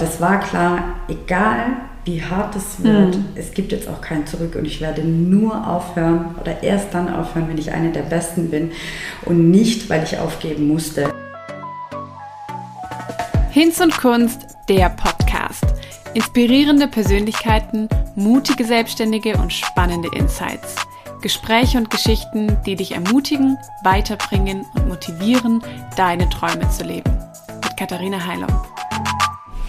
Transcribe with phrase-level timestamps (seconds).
[0.00, 3.24] das war klar, egal wie hart es wird, mhm.
[3.34, 7.48] es gibt jetzt auch kein Zurück und ich werde nur aufhören oder erst dann aufhören,
[7.48, 8.72] wenn ich eine der Besten bin
[9.26, 11.12] und nicht, weil ich aufgeben musste.
[13.50, 15.64] Hinz und Kunst, der Podcast.
[16.14, 20.76] Inspirierende Persönlichkeiten, mutige Selbstständige und spannende Insights.
[21.20, 25.62] Gespräche und Geschichten, die dich ermutigen, weiterbringen und motivieren,
[25.96, 27.12] deine Träume zu leben.
[27.62, 28.50] Mit Katharina Heilung.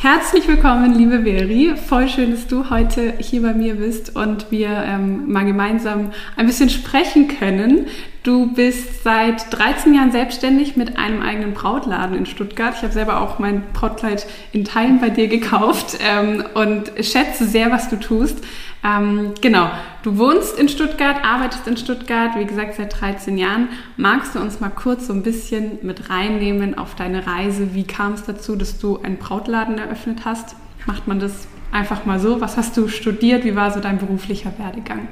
[0.02, 1.76] Herzlich willkommen, liebe Veri.
[1.76, 6.48] Voll schön, dass du heute hier bei mir bist und wir ähm, mal gemeinsam ein
[6.48, 7.86] bisschen sprechen können.
[8.24, 12.74] Du bist seit 13 Jahren selbstständig mit einem eigenen Brautladen in Stuttgart.
[12.76, 17.70] Ich habe selber auch mein Brautkleid in Teilen bei dir gekauft ähm, und schätze sehr,
[17.70, 18.44] was du tust.
[18.84, 19.70] Ähm, genau,
[20.02, 23.70] du wohnst in Stuttgart, arbeitest in Stuttgart, wie gesagt, seit 13 Jahren.
[23.96, 27.76] Magst du uns mal kurz so ein bisschen mit reinnehmen auf deine Reise?
[27.76, 30.56] Wie kam es dazu, dass du einen Brautladen eröffnet hast?
[30.88, 32.42] Macht man das einfach mal so?
[32.42, 33.44] Was hast du studiert?
[33.44, 35.08] Wie war so dein beruflicher Werdegang?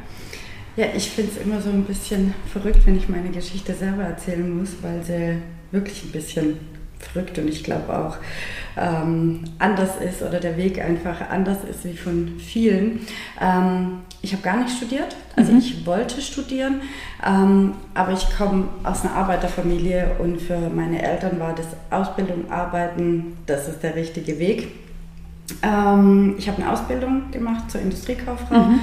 [0.76, 4.58] Ja, ich finde es immer so ein bisschen verrückt, wenn ich meine Geschichte selber erzählen
[4.58, 5.38] muss, weil sie
[5.72, 6.58] wirklich ein bisschen
[7.00, 8.18] verrückt und ich glaube auch
[8.78, 13.02] ähm, anders ist oder der Weg einfach anders ist wie von vielen.
[13.42, 15.60] Ähm, ich habe gar nicht studiert, also mhm.
[15.60, 16.82] ich wollte studieren,
[17.26, 23.38] ähm, aber ich komme aus einer Arbeiterfamilie und für meine Eltern war das Ausbildung, Arbeiten,
[23.46, 24.68] das ist der richtige Weg.
[25.64, 28.80] Ähm, ich habe eine Ausbildung gemacht zur Industriekauffrau mhm.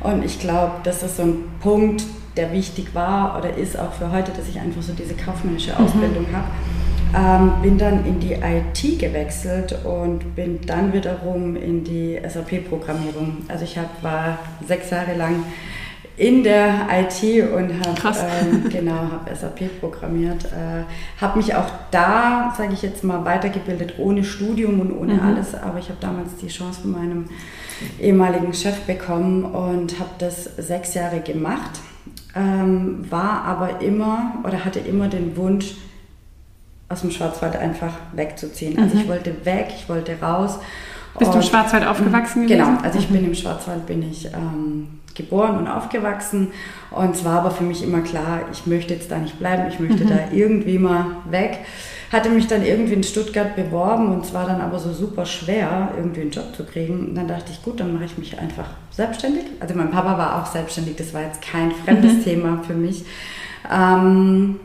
[0.00, 2.04] und ich glaube, das ist so ein Punkt,
[2.36, 5.84] der wichtig war oder ist auch für heute, dass ich einfach so diese kaufmännische mhm.
[5.84, 6.36] Ausbildung mhm.
[6.36, 6.48] habe
[7.16, 13.38] ähm, bin dann in die IT gewechselt und bin dann wiederum in die SAP-Programmierung.
[13.48, 15.44] Also ich hab, war sechs Jahre lang
[16.16, 20.84] in der IT und habe ähm, genau habe SAP programmiert, äh,
[21.20, 25.20] habe mich auch da, sage ich jetzt mal, weitergebildet ohne Studium und ohne mhm.
[25.20, 27.24] alles, aber ich habe damals die Chance von meinem
[28.00, 31.80] ehemaligen Chef bekommen und habe das sechs Jahre gemacht,
[32.36, 35.74] ähm, war aber immer oder hatte immer den Wunsch
[36.88, 38.78] aus dem Schwarzwald einfach wegzuziehen.
[38.78, 39.02] Also mhm.
[39.02, 40.58] ich wollte weg, ich wollte raus.
[41.18, 42.46] Bist du im Schwarzwald aufgewachsen mhm.
[42.48, 42.66] gewesen?
[42.66, 43.14] Genau, also ich mhm.
[43.14, 46.48] bin im Schwarzwald bin ich ähm, geboren und aufgewachsen
[46.90, 49.78] und es war aber für mich immer klar, ich möchte jetzt da nicht bleiben, ich
[49.78, 50.08] möchte mhm.
[50.08, 51.60] da irgendwie mal weg.
[52.12, 55.90] Hatte mich dann irgendwie in Stuttgart beworben und es war dann aber so super schwer,
[55.96, 57.08] irgendwie einen Job zu kriegen.
[57.08, 59.44] Und dann dachte ich, gut, dann mache ich mich einfach selbstständig.
[59.58, 62.24] Also mein Papa war auch selbstständig, das war jetzt kein fremdes mhm.
[62.24, 63.04] Thema für mich.
[63.72, 64.60] Ähm,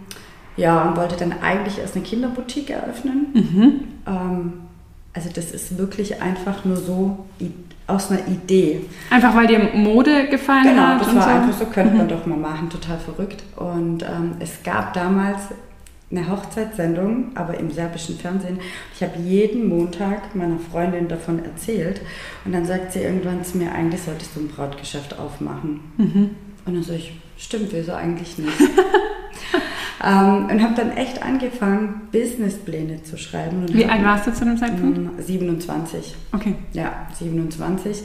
[0.60, 3.28] ja, und wollte dann eigentlich erst eine Kinderboutique eröffnen.
[3.34, 3.74] Mhm.
[4.06, 4.54] Ähm,
[5.14, 7.26] also das ist wirklich einfach nur so
[7.88, 8.82] aus einer Idee.
[9.10, 11.00] Einfach weil dir Mode gefallen genau, hat?
[11.00, 11.30] Genau, das war so?
[11.30, 12.10] einfach so, könnte man mhm.
[12.10, 13.44] doch mal machen, total verrückt.
[13.56, 15.40] Und ähm, es gab damals
[16.12, 18.60] eine Hochzeitssendung, aber im serbischen Fernsehen.
[18.96, 22.02] Ich habe jeden Montag meiner Freundin davon erzählt
[22.46, 25.80] und dann sagt sie irgendwann zu mir, eigentlich solltest du ein Brautgeschäft aufmachen.
[25.98, 26.30] Mhm.
[26.66, 28.58] Und dann sage ich, stimmt, wieso eigentlich nicht?
[30.04, 33.66] Ähm, und habe dann echt angefangen, Businesspläne zu schreiben.
[33.74, 35.22] Wie alt warst du zu dem Zeitpunkt?
[35.22, 36.16] 27.
[36.32, 36.56] Okay.
[36.74, 38.04] Ja, 27.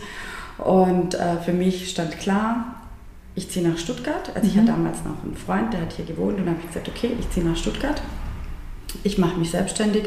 [0.59, 2.75] Und äh, für mich stand klar,
[3.37, 4.31] ich ziehe nach Stuttgart.
[4.35, 4.47] Also mhm.
[4.47, 7.31] ich hatte damals noch einen Freund, der hat hier gewohnt und habe gesagt, okay, ich
[7.31, 8.01] ziehe nach Stuttgart.
[9.03, 10.05] Ich mache mich selbstständig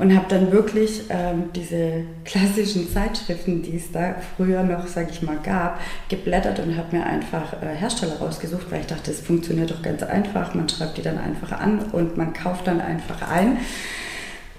[0.00, 5.20] und habe dann wirklich ähm, diese klassischen Zeitschriften, die es da früher noch, sage ich
[5.20, 5.78] mal, gab,
[6.08, 10.02] geblättert und habe mir einfach äh, Hersteller rausgesucht, weil ich dachte, es funktioniert doch ganz
[10.02, 10.54] einfach.
[10.54, 13.58] Man schreibt die dann einfach an und man kauft dann einfach ein.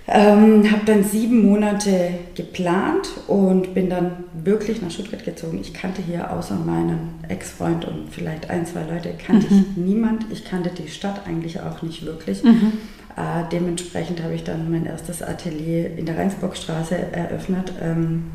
[0.07, 5.59] Ähm, habe dann sieben Monate geplant und bin dann wirklich nach Stuttgart gezogen.
[5.62, 9.59] Ich kannte hier außer meinen Ex-Freund und vielleicht ein, zwei Leute, kannte mhm.
[9.59, 10.25] ich niemand.
[10.31, 12.44] Ich kannte die Stadt eigentlich auch nicht wirklich.
[12.44, 12.74] Mhm.
[13.18, 17.74] Äh, dementsprechend habe ich dann mein erstes Atelier in der Rheinsburgstraße eröffnet.
[17.82, 18.32] Ähm,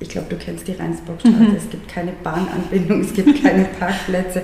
[0.00, 1.36] ich glaube, du kennst die Rheinsburgstraße.
[1.36, 1.56] Mhm.
[1.56, 4.42] Es gibt keine Bahnanbindung, es gibt keine Parkplätze.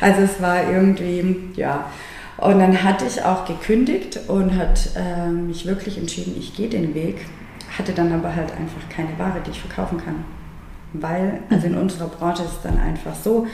[0.00, 1.90] Also es war irgendwie, ja.
[2.38, 6.94] Und dann hatte ich auch gekündigt und hat äh, mich wirklich entschieden, ich gehe den
[6.94, 7.24] Weg.
[7.78, 10.24] Hatte dann aber halt einfach keine Ware, die ich verkaufen kann.
[10.92, 11.82] Weil, also in mhm.
[11.82, 13.46] unserer Branche ist es dann einfach so,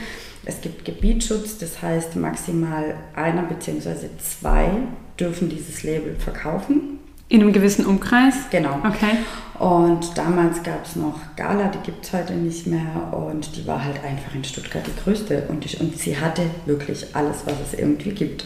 [0.45, 4.09] es gibt Gebietsschutz, das heißt maximal einer bzw.
[4.17, 4.69] zwei
[5.19, 6.99] dürfen dieses Label verkaufen.
[7.29, 8.35] In einem gewissen Umkreis?
[8.51, 8.79] Genau.
[8.85, 9.17] Okay.
[9.59, 13.13] Und damals gab es noch Gala, die gibt es heute nicht mehr.
[13.13, 15.43] Und die war halt einfach in Stuttgart die größte.
[15.47, 18.45] Und, ich, und sie hatte wirklich alles, was es irgendwie gibt.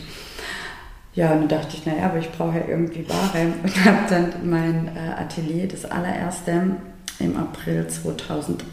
[1.16, 3.48] Ja, und dann dachte ich, naja, aber ich brauche ja irgendwie Ware.
[3.64, 6.78] Und habe dann mein äh, Atelier, das allererste,
[7.20, 8.68] im April 2008,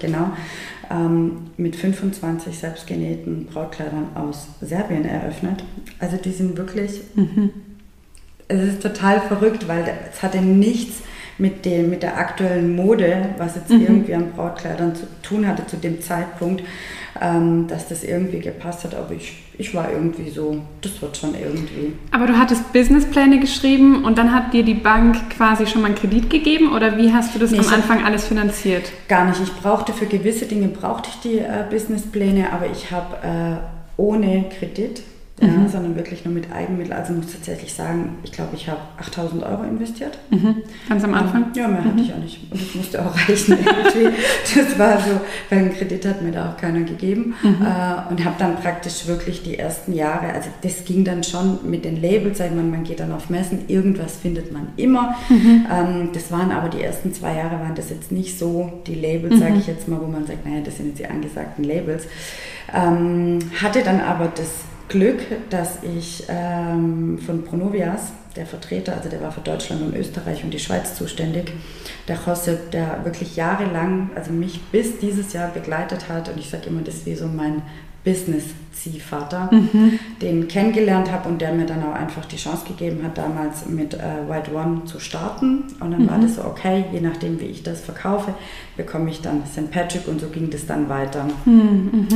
[0.00, 0.32] genau,
[0.90, 5.64] ähm, mit 25 selbstgenähten Brautkleidern aus Serbien eröffnet.
[5.98, 7.50] Also die sind wirklich, mhm.
[8.48, 11.02] es ist total verrückt, weil es hatte nichts
[11.38, 13.82] mit, dem, mit der aktuellen Mode, was jetzt mhm.
[13.82, 16.62] irgendwie an Brautkleidern zu tun hatte zu dem Zeitpunkt,
[17.20, 18.94] ähm, dass das irgendwie gepasst hat.
[18.94, 21.92] Aber ich, ich war irgendwie so, das wird schon irgendwie.
[22.10, 25.96] Aber du hattest Businesspläne geschrieben und dann hat dir die Bank quasi schon mal einen
[25.96, 28.90] Kredit gegeben oder wie hast du das nee, am Anfang alles finanziert?
[29.08, 29.40] Gar nicht.
[29.42, 33.56] Ich brauchte für gewisse Dinge brauchte ich die äh, Businesspläne, aber ich habe äh,
[33.96, 35.02] ohne Kredit
[35.40, 35.68] ja, mhm.
[35.68, 36.98] sondern wirklich nur mit Eigenmitteln.
[36.98, 40.18] Also muss tatsächlich sagen, ich glaube, ich habe 8000 Euro investiert.
[40.30, 40.56] Mhm.
[40.88, 41.46] Ganz am Anfang?
[41.54, 41.84] Ja, mehr mhm.
[41.84, 42.50] hatte ich auch nicht.
[42.50, 44.16] Und das musste auch reichen irgendwie.
[44.54, 47.34] das war so, weil einen Kredit hat mir da auch keiner gegeben.
[47.42, 47.62] Mhm.
[47.62, 51.84] Äh, und habe dann praktisch wirklich die ersten Jahre, also das ging dann schon mit
[51.84, 55.14] den Labels, sag man, man geht dann auf Messen, irgendwas findet man immer.
[55.28, 55.66] Mhm.
[55.72, 59.38] Ähm, das waren aber die ersten zwei Jahre, waren das jetzt nicht so die Labels,
[59.38, 59.60] sage mhm.
[59.60, 62.06] ich jetzt mal, wo man sagt, naja, das sind jetzt die angesagten Labels.
[62.74, 64.50] Ähm, hatte dann aber das
[64.88, 65.20] Glück,
[65.50, 70.50] dass ich ähm, von Pronovias, der Vertreter, also der war für Deutschland und Österreich und
[70.52, 71.52] die Schweiz zuständig,
[72.06, 76.28] der Josep, der wirklich jahrelang, also mich bis dieses Jahr begleitet hat.
[76.28, 77.62] Und ich sage immer, das ist wie so mein
[78.08, 79.98] Business-Ziehvater, mhm.
[80.22, 83.92] den kennengelernt habe und der mir dann auch einfach die Chance gegeben hat, damals mit
[83.92, 85.64] äh, White One zu starten.
[85.80, 86.10] Und dann mhm.
[86.10, 88.34] war das so, okay, je nachdem, wie ich das verkaufe,
[88.78, 89.70] bekomme ich dann St.
[89.70, 91.26] Patrick und so ging das dann weiter.
[91.44, 92.08] Mhm.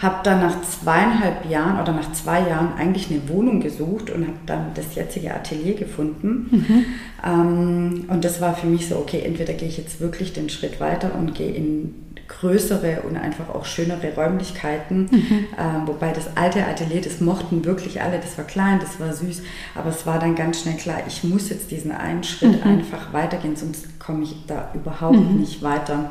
[0.00, 4.38] Habe dann nach zweieinhalb Jahren oder nach zwei Jahren eigentlich eine Wohnung gesucht und habe
[4.44, 6.48] dann das jetzige Atelier gefunden.
[6.50, 6.84] Mhm.
[7.24, 10.78] Ähm, und das war für mich so, okay, entweder gehe ich jetzt wirklich den Schritt
[10.78, 11.94] weiter und gehe in
[12.28, 15.08] größere und einfach auch schönere Räumlichkeiten.
[15.10, 15.46] Mhm.
[15.58, 19.42] Ähm, wobei das alte Atelier, das mochten wirklich alle, das war klein, das war süß,
[19.74, 22.70] aber es war dann ganz schnell klar, ich muss jetzt diesen einen Schritt mhm.
[22.70, 25.40] einfach weitergehen, sonst komme ich da überhaupt mhm.
[25.40, 26.10] nicht weiter.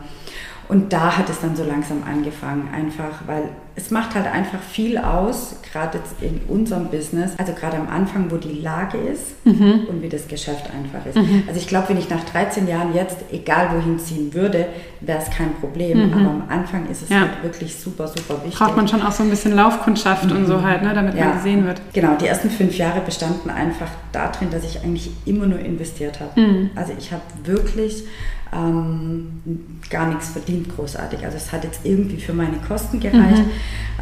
[0.67, 4.97] Und da hat es dann so langsam angefangen, einfach, weil es macht halt einfach viel
[4.97, 9.85] aus, gerade jetzt in unserem Business, also gerade am Anfang, wo die Lage ist mhm.
[9.87, 11.15] und wie das Geschäft einfach ist.
[11.15, 11.43] Mhm.
[11.47, 14.65] Also ich glaube, wenn ich nach 13 Jahren jetzt, egal wohin ziehen würde,
[15.01, 16.07] wäre es kein Problem.
[16.07, 16.13] Mhm.
[16.13, 17.19] Aber am Anfang ist es ja.
[17.19, 18.57] halt wirklich super, super wichtig.
[18.57, 20.63] Braucht man schon auch so ein bisschen Laufkundschaft und so mhm.
[20.63, 21.25] halt, ne, damit ja.
[21.25, 21.79] man gesehen wird.
[21.93, 26.41] Genau, die ersten fünf Jahre bestanden einfach darin, dass ich eigentlich immer nur investiert habe.
[26.41, 26.71] Mhm.
[26.73, 28.05] Also ich habe wirklich
[28.53, 29.41] ähm,
[29.89, 31.23] gar nichts verdient großartig.
[31.25, 33.43] Also es hat jetzt irgendwie für meine Kosten gereicht.
[33.43, 33.51] Mhm.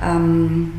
[0.04, 0.72] Ähm,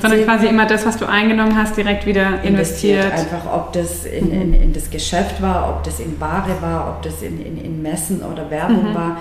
[0.00, 3.04] Sondern quasi immer das, was du eingenommen hast, direkt wieder investiert.
[3.06, 3.12] investiert.
[3.12, 4.42] Einfach, ob das in, mhm.
[4.42, 7.82] in, in, das Geschäft war, ob das in Ware war, ob das in, in, in
[7.82, 8.94] Messen oder Werbung mhm.
[8.94, 9.16] war.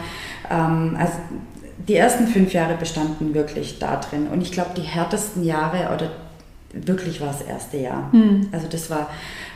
[0.49, 1.13] Ähm, also
[1.87, 4.27] die ersten fünf Jahre bestanden wirklich da drin.
[4.31, 6.11] Und ich glaube, die härtesten Jahre oder
[6.73, 8.09] wirklich war das erste Jahr.
[8.13, 8.47] Mhm.
[8.51, 9.09] Also das war,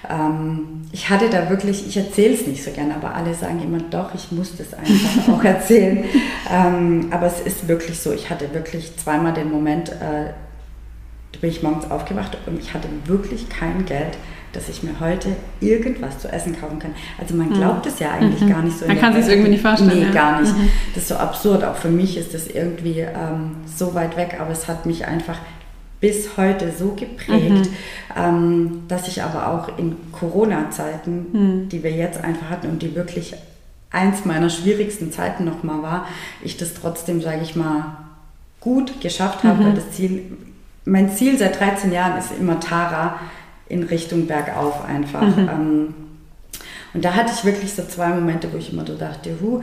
[0.09, 3.79] ähm, ich hatte da wirklich, ich erzähle es nicht so gerne, aber alle sagen immer,
[3.89, 6.05] doch, ich muss das einfach auch erzählen.
[6.51, 10.33] ähm, aber es ist wirklich so, ich hatte wirklich zweimal den Moment, äh,
[11.31, 14.17] da bin ich morgens aufgewacht und ich hatte wirklich kein Geld
[14.55, 16.95] dass ich mir heute irgendwas zu essen kaufen kann.
[17.19, 17.57] Also man hm.
[17.57, 18.49] glaubt es ja eigentlich mhm.
[18.49, 18.87] gar nicht so.
[18.87, 19.99] Man kann sich es irgendwie nicht vorstellen.
[19.99, 20.11] Nee, ja.
[20.11, 20.57] gar nicht.
[20.57, 20.69] Mhm.
[20.93, 21.63] Das ist so absurd.
[21.63, 25.37] Auch für mich ist das irgendwie ähm, so weit weg, aber es hat mich einfach
[25.99, 27.75] bis heute so geprägt, mhm.
[28.15, 31.69] ähm, dass ich aber auch in Corona-Zeiten, mhm.
[31.69, 33.35] die wir jetzt einfach hatten und die wirklich
[33.91, 36.07] eins meiner schwierigsten Zeiten nochmal war,
[36.43, 37.97] ich das trotzdem, sage ich mal,
[38.59, 39.63] gut geschafft habe.
[39.63, 39.75] Mhm.
[39.75, 40.23] Das Ziel,
[40.83, 43.19] mein Ziel seit 13 Jahren ist immer Tara
[43.69, 45.21] in Richtung bergauf einfach.
[45.21, 45.49] Mhm.
[45.49, 45.93] Ähm,
[46.93, 49.61] und da hatte ich wirklich so zwei Momente, wo ich immer so dachte, hu,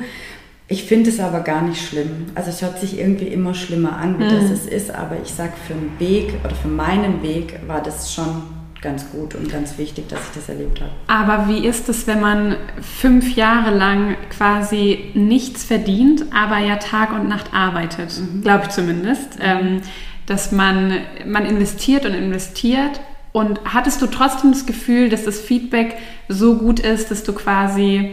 [0.73, 2.27] ich finde es aber gar nicht schlimm.
[2.35, 4.31] Also es hört sich irgendwie immer schlimmer an, wie mhm.
[4.31, 8.15] das es ist, aber ich sage, für den Weg oder für meinen Weg war das
[8.15, 8.43] schon
[8.81, 10.91] ganz gut und ganz wichtig, dass ich das erlebt habe.
[11.09, 17.13] Aber wie ist es, wenn man fünf Jahre lang quasi nichts verdient, aber ja Tag
[17.13, 18.41] und Nacht arbeitet, mhm.
[18.41, 19.83] glaube ich zumindest, ähm,
[20.25, 20.95] dass man,
[21.27, 22.99] man investiert und investiert
[23.33, 25.97] und hattest du trotzdem das Gefühl, dass das Feedback
[26.29, 28.13] so gut ist, dass du quasi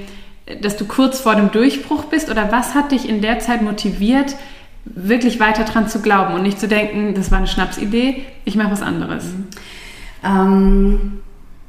[0.62, 4.36] dass du kurz vor dem Durchbruch bist oder was hat dich in der Zeit motiviert,
[4.86, 8.72] wirklich weiter dran zu glauben und nicht zu denken, das war eine Schnapsidee, ich mache
[8.72, 9.25] was anderes?
[9.25, 9.48] Mhm.
[10.24, 11.12] Ähm,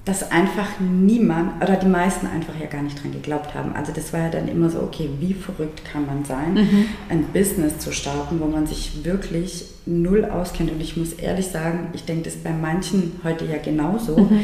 [0.07, 3.75] dass einfach niemand oder die meisten einfach ja gar nicht dran geglaubt haben.
[3.77, 6.87] Also das war ja dann immer so, okay, wie verrückt kann man sein, mhm.
[7.11, 10.73] ein Business zu starten, wo man sich wirklich null auskennt.
[10.73, 14.17] Und ich muss ehrlich sagen, ich denke das bei manchen heute ja genauso.
[14.17, 14.41] Mhm.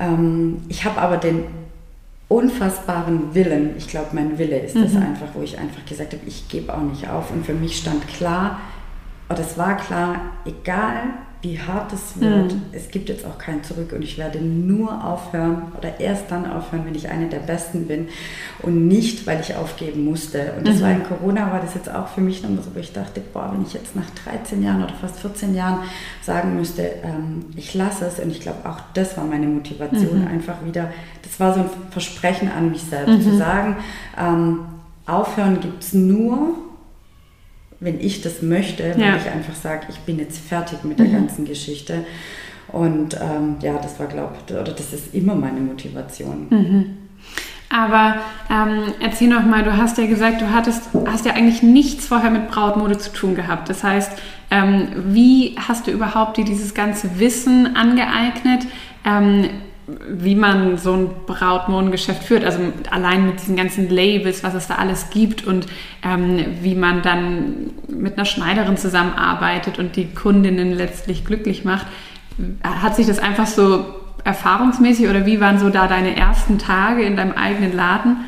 [0.00, 1.44] Ähm, ich habe aber den
[2.28, 3.74] unfassbaren Willen.
[3.78, 4.82] Ich glaube, mein Wille ist mhm.
[4.82, 7.30] das einfach, wo ich einfach gesagt habe, ich gebe auch nicht auf.
[7.30, 8.60] Und für mich stand klar,
[9.30, 11.02] oder es war klar, egal
[11.40, 12.52] wie hart es wird.
[12.52, 12.62] Mhm.
[12.72, 16.84] Es gibt jetzt auch kein Zurück und ich werde nur aufhören oder erst dann aufhören,
[16.84, 18.08] wenn ich eine der Besten bin
[18.62, 20.54] und nicht, weil ich aufgeben musste.
[20.58, 20.82] Und das mhm.
[20.82, 23.50] war in Corona, war das jetzt auch für mich nochmal so, wo ich dachte, boah,
[23.52, 25.78] wenn ich jetzt nach 13 Jahren oder fast 14 Jahren
[26.22, 30.26] sagen müsste, ähm, ich lasse es und ich glaube auch das war meine Motivation, mhm.
[30.26, 30.90] einfach wieder,
[31.22, 33.38] das war so ein Versprechen an mich selbst, zu mhm.
[33.38, 33.76] sagen,
[34.18, 34.60] ähm,
[35.06, 36.56] aufhören gibt es nur,
[37.80, 39.16] wenn ich das möchte, wenn ja.
[39.16, 41.12] ich einfach sage, ich bin jetzt fertig mit der mhm.
[41.12, 42.04] ganzen Geschichte.
[42.68, 46.46] Und ähm, ja, das war, glaube ich, oder das ist immer meine Motivation.
[46.50, 46.96] Mhm.
[47.70, 48.16] Aber
[48.50, 52.30] ähm, erzähl noch mal, du hast ja gesagt, du hattest, hast ja eigentlich nichts vorher
[52.30, 53.68] mit Brautmode zu tun gehabt.
[53.68, 54.12] Das heißt,
[54.50, 58.66] ähm, wie hast du überhaupt dir dieses ganze Wissen angeeignet?
[59.04, 59.50] Ähm,
[60.08, 62.58] wie man so ein Brautmodengeschäft führt, also
[62.90, 65.66] allein mit diesen ganzen Labels, was es da alles gibt und
[66.04, 71.86] ähm, wie man dann mit einer Schneiderin zusammenarbeitet und die Kundinnen letztlich glücklich macht.
[72.62, 73.86] Hat sich das einfach so
[74.24, 78.18] erfahrungsmäßig oder wie waren so da deine ersten Tage in deinem eigenen Laden?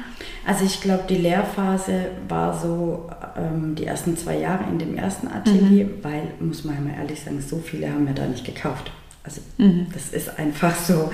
[0.46, 5.28] Also ich glaube, die Lehrphase war so ähm, die ersten zwei Jahre in dem ersten
[5.28, 6.02] Atelier, mhm.
[6.02, 8.90] weil, muss man ja mal ehrlich sagen, so viele haben wir da nicht gekauft.
[9.30, 9.86] Also mhm.
[9.92, 11.10] das ist einfach so.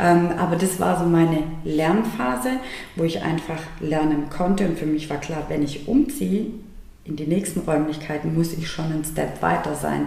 [0.00, 2.50] Ähm, aber das war so meine Lernphase,
[2.96, 4.66] wo ich einfach lernen konnte.
[4.66, 6.46] Und für mich war klar, wenn ich umziehe
[7.04, 10.06] in die nächsten Räumlichkeiten, muss ich schon einen Step weiter sein.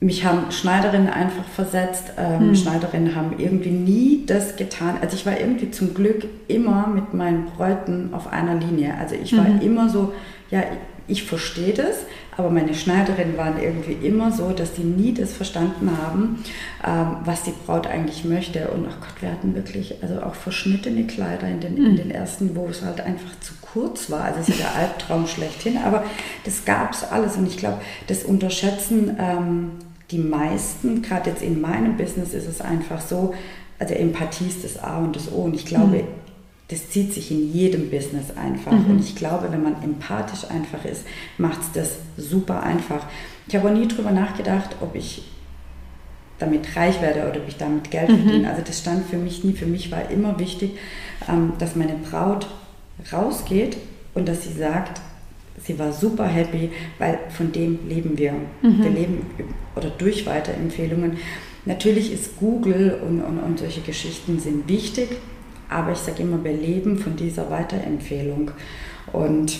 [0.00, 2.14] Mich haben Schneiderinnen einfach versetzt.
[2.18, 2.56] Ähm, mhm.
[2.56, 4.96] Schneiderinnen haben irgendwie nie das getan.
[5.00, 8.94] Also ich war irgendwie zum Glück immer mit meinen Bräuten auf einer Linie.
[8.98, 9.60] Also ich war mhm.
[9.60, 10.12] immer so,
[10.50, 10.64] ja,
[11.06, 11.98] ich verstehe das,
[12.36, 16.42] aber meine Schneiderinnen waren irgendwie immer so, dass sie nie das verstanden haben,
[16.86, 18.68] ähm, was die Braut eigentlich möchte.
[18.68, 21.96] Und ach Gott, wir hatten wirklich also auch verschnittene Kleider in den, in mhm.
[21.96, 24.24] den ersten, wo es halt einfach zu kurz war.
[24.24, 26.04] Also es ist der Albtraum schlechthin, aber
[26.44, 27.36] das gab es alles.
[27.36, 29.70] Und ich glaube, das unterschätzen ähm,
[30.10, 33.34] die meisten, gerade jetzt in meinem Business ist es einfach so,
[33.78, 35.42] also Empathie ist das A und das O.
[35.42, 36.21] Und ich glaube, mhm
[36.72, 38.72] das zieht sich in jedem Business einfach.
[38.72, 38.92] Mhm.
[38.92, 41.04] Und ich glaube, wenn man empathisch einfach ist,
[41.36, 43.06] macht es das super einfach.
[43.46, 45.22] Ich habe auch nie darüber nachgedacht, ob ich
[46.38, 48.22] damit reich werde oder ob ich damit Geld mhm.
[48.22, 48.50] verdiene.
[48.50, 49.52] Also das stand für mich nie.
[49.52, 50.72] Für mich war immer wichtig,
[51.28, 52.46] ähm, dass meine Braut
[53.12, 53.76] rausgeht
[54.14, 55.00] und dass sie sagt,
[55.62, 58.32] sie war super happy, weil von dem leben wir.
[58.32, 58.82] Mhm.
[58.82, 59.26] Wir leben
[59.76, 61.18] oder durch Weiterempfehlungen.
[61.66, 65.10] Natürlich ist Google und, und, und solche Geschichten sind wichtig,
[65.72, 68.50] aber ich sage immer, wir leben von dieser Weiterempfehlung.
[69.12, 69.58] Und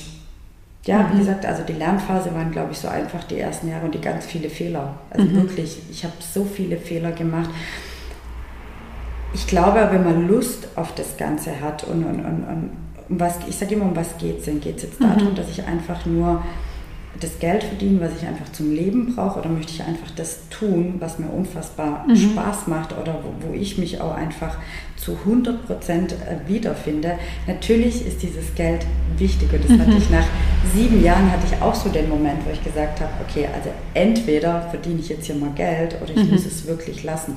[0.84, 1.12] ja, mhm.
[1.12, 4.00] wie gesagt, also die Lernphase waren, glaube ich, so einfach die ersten Jahre und die
[4.00, 4.94] ganz viele Fehler.
[5.10, 5.36] Also mhm.
[5.36, 7.50] wirklich, ich habe so viele Fehler gemacht.
[9.34, 12.70] Ich glaube, wenn man Lust auf das Ganze hat und, und, und, und
[13.08, 14.60] um was, ich sage immer, um was geht es denn?
[14.60, 15.34] Geht es jetzt darum, mhm.
[15.34, 16.42] dass ich einfach nur
[17.20, 20.94] das Geld verdienen, was ich einfach zum Leben brauche, oder möchte ich einfach das tun,
[20.98, 22.16] was mir unfassbar mhm.
[22.16, 24.56] Spaß macht oder wo, wo, ich mich auch einfach
[24.96, 27.18] zu 100 Prozent äh, wiederfinde.
[27.46, 28.86] Natürlich ist dieses Geld
[29.18, 29.80] wichtig und das mhm.
[29.80, 30.26] hatte ich nach
[30.74, 34.62] sieben Jahren hatte ich auch so den Moment, wo ich gesagt habe, okay, also entweder
[34.70, 36.30] verdiene ich jetzt hier mal Geld oder ich mhm.
[36.30, 37.36] muss es wirklich lassen.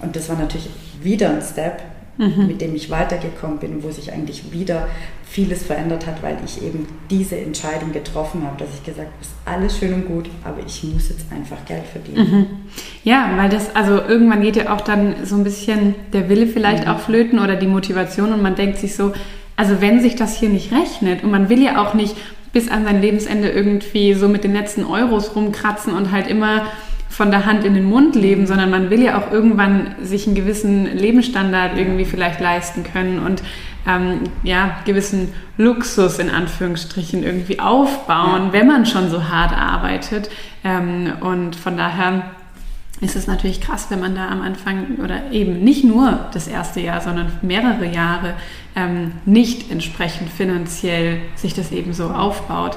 [0.00, 0.70] Und das war natürlich
[1.02, 1.82] wieder ein Step,
[2.20, 2.46] mhm.
[2.46, 4.86] mit dem ich weitergekommen bin, wo sich eigentlich wieder
[5.24, 9.32] vieles verändert hat, weil ich eben diese Entscheidung getroffen habe, dass ich gesagt habe, ist
[9.44, 12.30] alles schön und gut, aber ich muss jetzt einfach Geld verdienen.
[12.30, 12.46] Mhm.
[13.04, 16.84] Ja, weil das, also irgendwann geht ja auch dann so ein bisschen der Wille vielleicht
[16.84, 16.90] mhm.
[16.90, 19.12] auch flöten oder die Motivation und man denkt sich so,
[19.56, 22.16] also wenn sich das hier nicht rechnet und man will ja auch nicht
[22.52, 26.66] bis an sein Lebensende irgendwie so mit den letzten Euros rumkratzen und halt immer
[27.10, 30.36] von der Hand in den Mund leben, sondern man will ja auch irgendwann sich einen
[30.36, 33.42] gewissen Lebensstandard irgendwie vielleicht leisten können und
[33.86, 38.52] ähm, ja, gewissen Luxus in Anführungsstrichen irgendwie aufbauen, ja.
[38.52, 40.30] wenn man schon so hart arbeitet.
[40.62, 42.22] Ähm, und von daher
[43.00, 46.80] ist es natürlich krass, wenn man da am Anfang oder eben nicht nur das erste
[46.80, 48.34] Jahr, sondern mehrere Jahre
[48.76, 52.76] ähm, nicht entsprechend finanziell sich das eben so aufbaut.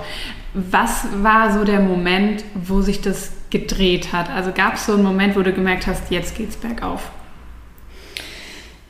[0.54, 4.30] Was war so der Moment, wo sich das gedreht hat?
[4.30, 7.12] Also gab es so einen Moment, wo du gemerkt hast, jetzt geht's bergauf?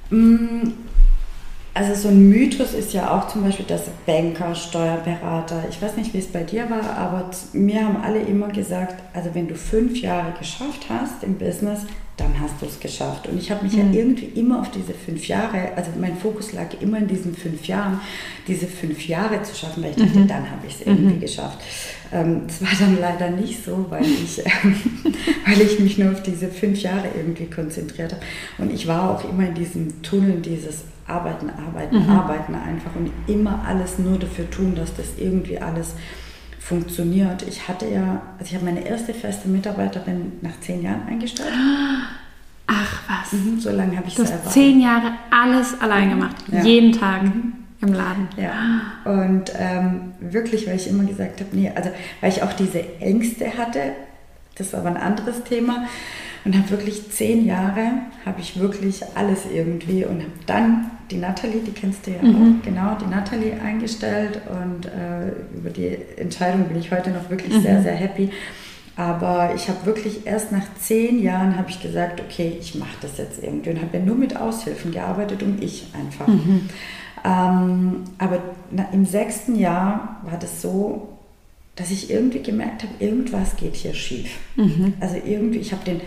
[0.09, 0.73] Mm,
[1.75, 6.13] also so ein Mythos ist ja auch zum Beispiel, dass Banker, Steuerberater, ich weiß nicht,
[6.13, 10.00] wie es bei dir war, aber mir haben alle immer gesagt, also wenn du fünf
[10.00, 11.80] Jahre geschafft hast im Business,
[12.15, 13.27] dann hast du es geschafft.
[13.27, 13.92] Und ich habe mich mhm.
[13.92, 17.65] ja irgendwie immer auf diese fünf Jahre, also mein Fokus lag immer in diesen fünf
[17.65, 18.00] Jahren,
[18.48, 20.27] diese fünf Jahre zu schaffen, weil ich dachte, mhm.
[20.27, 21.22] dann habe ich es irgendwie mhm.
[21.22, 21.58] geschafft.
[22.12, 24.75] Ähm, das war dann leider nicht so, weil ich, ähm,
[25.48, 28.24] weil ich mich nur auf diese fünf Jahre irgendwie konzentriert habe.
[28.60, 32.10] Und ich war auch immer in diesem Tunnel dieses Arbeiten, Arbeiten, mhm.
[32.10, 35.95] Arbeiten einfach und immer alles nur dafür tun, dass das irgendwie alles
[36.60, 37.43] funktioniert.
[37.48, 41.51] Ich hatte ja, also ich habe meine erste feste Mitarbeiterin nach zehn Jahren eingestellt.
[42.67, 43.33] Ach was.
[43.33, 44.50] Mhm, so lange habe ich Du selber.
[44.50, 46.38] zehn Jahre alles allein gemacht.
[46.51, 46.63] Ja.
[46.63, 47.24] Jeden Tag
[47.81, 48.29] im Laden.
[48.38, 51.89] Ja, und ähm, wirklich, weil ich immer gesagt habe, nee, also
[52.22, 53.91] weil ich auch diese Ängste hatte,
[54.55, 55.86] das ist aber ein anderes Thema,
[56.45, 57.81] und habe wirklich zehn Jahre,
[58.25, 62.35] habe ich wirklich alles irgendwie und habe dann die Nathalie, die kennst du ja Mhm.
[62.62, 67.53] auch, genau, die Nathalie eingestellt und äh, über die Entscheidung bin ich heute noch wirklich
[67.55, 67.62] Mhm.
[67.62, 68.29] sehr, sehr happy.
[68.95, 73.17] Aber ich habe wirklich erst nach zehn Jahren habe ich gesagt, okay, ich mache das
[73.17, 76.27] jetzt irgendwie und habe ja nur mit Aushilfen gearbeitet und ich einfach.
[76.27, 76.69] Mhm.
[77.25, 78.39] Ähm, aber
[78.91, 81.09] im sechsten Jahr war das so,
[81.75, 84.38] dass ich irgendwie gemerkt habe, irgendwas geht hier schief.
[84.57, 84.93] Mhm.
[85.00, 86.01] Also irgendwie, ich habe den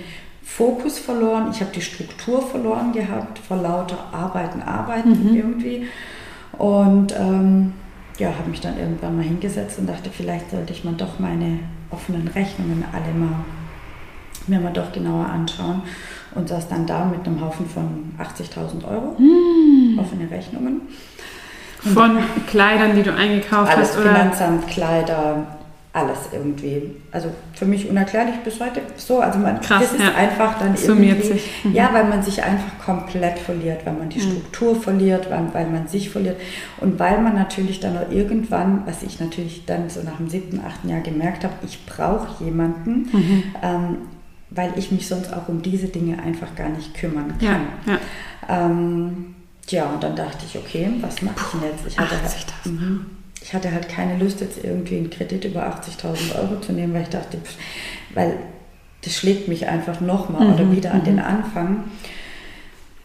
[0.49, 5.37] Fokus verloren, ich habe die Struktur verloren gehabt, vor lauter Arbeiten, Arbeiten Mhm.
[5.37, 5.87] irgendwie.
[6.57, 7.73] Und ähm,
[8.19, 11.59] ja, habe mich dann irgendwann mal hingesetzt und dachte, vielleicht sollte ich mal doch meine
[11.91, 13.41] offenen Rechnungen alle mal
[14.49, 15.83] mir mal doch genauer anschauen
[16.37, 19.99] und saß dann da mit einem Haufen von 80.000 Euro Mhm.
[19.99, 20.83] offene Rechnungen.
[21.81, 24.11] Von Kleidern, die du eingekauft Alles hast, oder?
[24.15, 25.56] Finanzamt, Kleider,
[25.97, 26.91] alles irgendwie.
[27.11, 29.21] Also für mich unerklärlich bis heute so.
[29.21, 30.15] Also man, Krass, das ist ja.
[30.15, 31.65] einfach dann Summiert irgendwie, sich.
[31.65, 31.73] Mhm.
[31.75, 35.89] ja, weil man sich einfach komplett verliert, weil man die Struktur verliert, weil, weil man
[35.89, 36.37] sich verliert
[36.81, 40.61] und weil man natürlich dann auch irgendwann, was ich natürlich dann so nach dem siebten,
[40.67, 43.43] achten Jahr gemerkt habe, ich brauche jemanden, Mhm.
[43.63, 43.97] ähm,
[44.51, 47.61] weil ich mich sonst auch um diese Dinge einfach gar nicht kümmern Ja, kann.
[47.87, 47.99] ja.
[48.67, 49.35] Ähm,
[49.69, 51.87] ja, und dann dachte ich, okay, was mache ich denn jetzt?
[51.89, 52.23] Ich hatte, halt,
[52.67, 53.01] 80.000.
[53.47, 53.49] Mhm.
[53.49, 57.03] ich hatte halt keine Lust, jetzt irgendwie einen Kredit über 80.000 Euro zu nehmen, weil
[57.03, 57.57] ich dachte, pff,
[58.15, 58.35] weil
[59.05, 61.85] das schlägt mich einfach nochmal oder Mhm, wieder an den Anfang.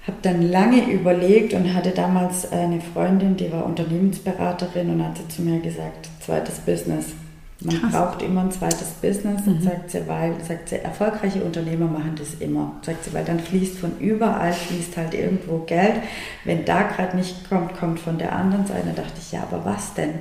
[0.07, 5.27] Habe dann lange überlegt und hatte damals eine Freundin, die war Unternehmensberaterin und hat sie
[5.27, 7.07] zu mir gesagt, zweites Business.
[7.63, 7.91] Man Krass.
[7.91, 9.61] braucht immer ein zweites Business, Mhm.
[9.61, 12.71] sagt sie, weil, sagt sie, erfolgreiche Unternehmer machen das immer.
[12.81, 15.93] Sagt sie, weil dann fließt von überall, fließt halt irgendwo Geld.
[16.43, 18.87] Wenn da gerade nicht kommt, kommt von der anderen Seite.
[18.95, 20.15] Da dachte ich, ja, aber was denn?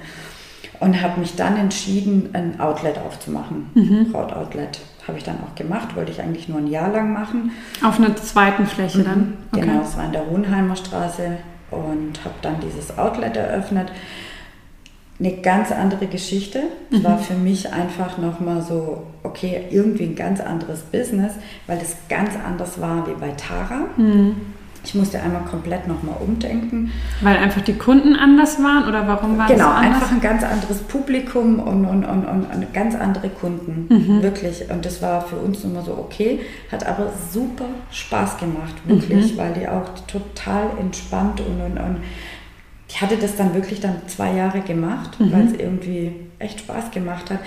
[0.81, 3.71] Und habe mich dann entschieden, ein Outlet aufzumachen.
[3.75, 4.13] Mhm.
[4.13, 7.53] Braut-Outlet habe ich dann auch gemacht, wollte ich eigentlich nur ein Jahr lang machen.
[7.83, 9.39] Auf einer zweiten Fläche dann?
[9.53, 9.63] Okay.
[9.63, 11.39] Genau, es war in der Hohenheimer Straße
[11.71, 13.89] und habe dann dieses Outlet eröffnet.
[15.21, 16.61] Eine ganz andere Geschichte.
[16.91, 17.05] Es Mhm.
[17.05, 21.35] war für mich einfach nochmal so, okay, irgendwie ein ganz anderes Business,
[21.67, 23.83] weil das ganz anders war wie bei Tara.
[23.99, 24.37] Mhm.
[24.83, 26.91] Ich musste einmal komplett nochmal umdenken.
[27.21, 29.95] Weil einfach die Kunden anders waren oder warum war Genau, das anders?
[29.97, 34.23] einfach ein ganz anderes Publikum und, und, und, und, und ganz andere Kunden, Mhm.
[34.23, 34.71] wirklich.
[34.71, 36.41] Und das war für uns immer so okay,
[36.73, 38.91] hat aber super Spaß gemacht, Mhm.
[39.02, 41.97] wirklich, weil die auch total entspannt und, und, und
[42.93, 45.33] ich hatte das dann wirklich dann zwei Jahre gemacht, Mhm.
[45.33, 47.39] weil es irgendwie echt Spaß gemacht hat.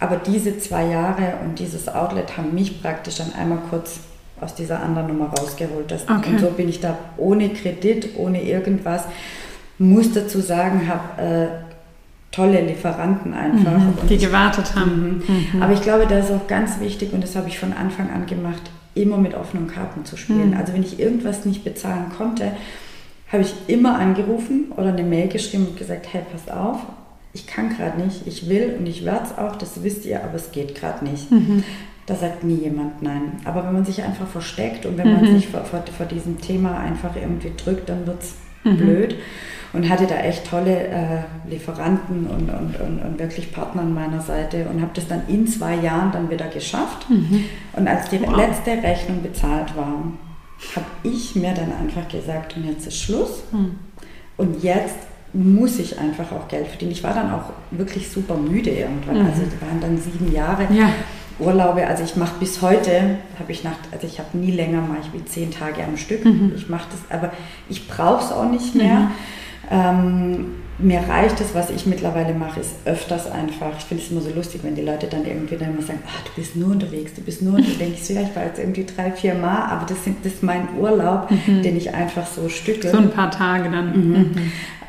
[0.00, 4.00] Aber diese zwei Jahre und dieses Outlet haben mich praktisch dann einmal kurz
[4.40, 5.90] aus dieser anderen Nummer rausgeholt.
[5.90, 6.30] Das, Okay.
[6.30, 9.04] Und so bin ich da ohne Kredit, ohne irgendwas.
[9.78, 11.46] Muss dazu sagen, habe äh,
[12.32, 13.78] tolle Lieferanten einfach.
[13.78, 15.22] Mhm, die ich- gewartet haben.
[15.54, 15.62] Mhm.
[15.62, 18.26] aber ich glaube, das ist auch ganz wichtig und das habe ich von Anfang an
[18.26, 18.62] gemacht,
[18.94, 20.50] immer mit offenen Karten zu spielen.
[20.50, 20.56] Mhm.
[20.58, 22.52] Also wenn ich irgendwas nicht bezahlen konnte,
[23.32, 26.78] habe ich immer angerufen oder eine Mail geschrieben und gesagt, hey, passt auf,
[27.32, 30.34] ich kann gerade nicht, ich will und ich werde es auch, das wisst ihr, aber
[30.34, 31.30] es geht gerade nicht.
[31.30, 31.64] Mhm.
[32.04, 33.32] Da sagt nie jemand nein.
[33.44, 35.36] Aber wenn man sich einfach versteckt und wenn man Mhm.
[35.36, 38.76] sich vor, vor, vor diesem Thema einfach irgendwie drückt, dann wird es Mhm.
[38.76, 39.16] blöd.
[39.72, 44.20] Und hatte da echt tolle äh, Lieferanten und, und, und, und wirklich Partner an meiner
[44.20, 47.08] Seite und habe das dann in zwei Jahren dann wieder geschafft.
[47.08, 47.44] Mhm.
[47.72, 48.36] Und als die Wow.
[48.36, 49.94] letzte Rechnung bezahlt war,
[50.74, 53.42] habe ich mir dann einfach gesagt, und jetzt ist Schluss.
[53.52, 53.76] Mhm.
[54.36, 54.96] Und jetzt
[55.32, 56.92] muss ich einfach auch Geld verdienen.
[56.92, 59.20] Ich war dann auch wirklich super müde irgendwann.
[59.20, 59.26] Mhm.
[59.26, 60.90] Also das waren dann sieben Jahre Ja.
[61.38, 61.86] Urlaube.
[61.86, 65.12] Also ich mache bis heute, habe ich nach, also ich habe nie länger mal ich
[65.12, 66.24] wie zehn Tage am Stück.
[66.24, 66.52] Mhm.
[66.54, 67.32] Ich mache das, aber
[67.68, 69.10] ich brauche es auch nicht mehr.
[69.70, 73.70] Ähm, mir reicht es, was ich mittlerweile mache, ist öfters einfach.
[73.78, 76.20] Ich finde es immer so lustig, wenn die Leute dann irgendwie dann immer sagen, ah,
[76.24, 77.78] du bist nur unterwegs, du bist nur unterwegs.
[77.78, 80.34] denke ich so, ja, ich war jetzt irgendwie drei, vier Mal, aber das, sind, das
[80.34, 82.90] ist mein Urlaub, den ich einfach so stücke.
[82.90, 83.92] So ein paar Tage dann.
[83.92, 84.30] Mhm.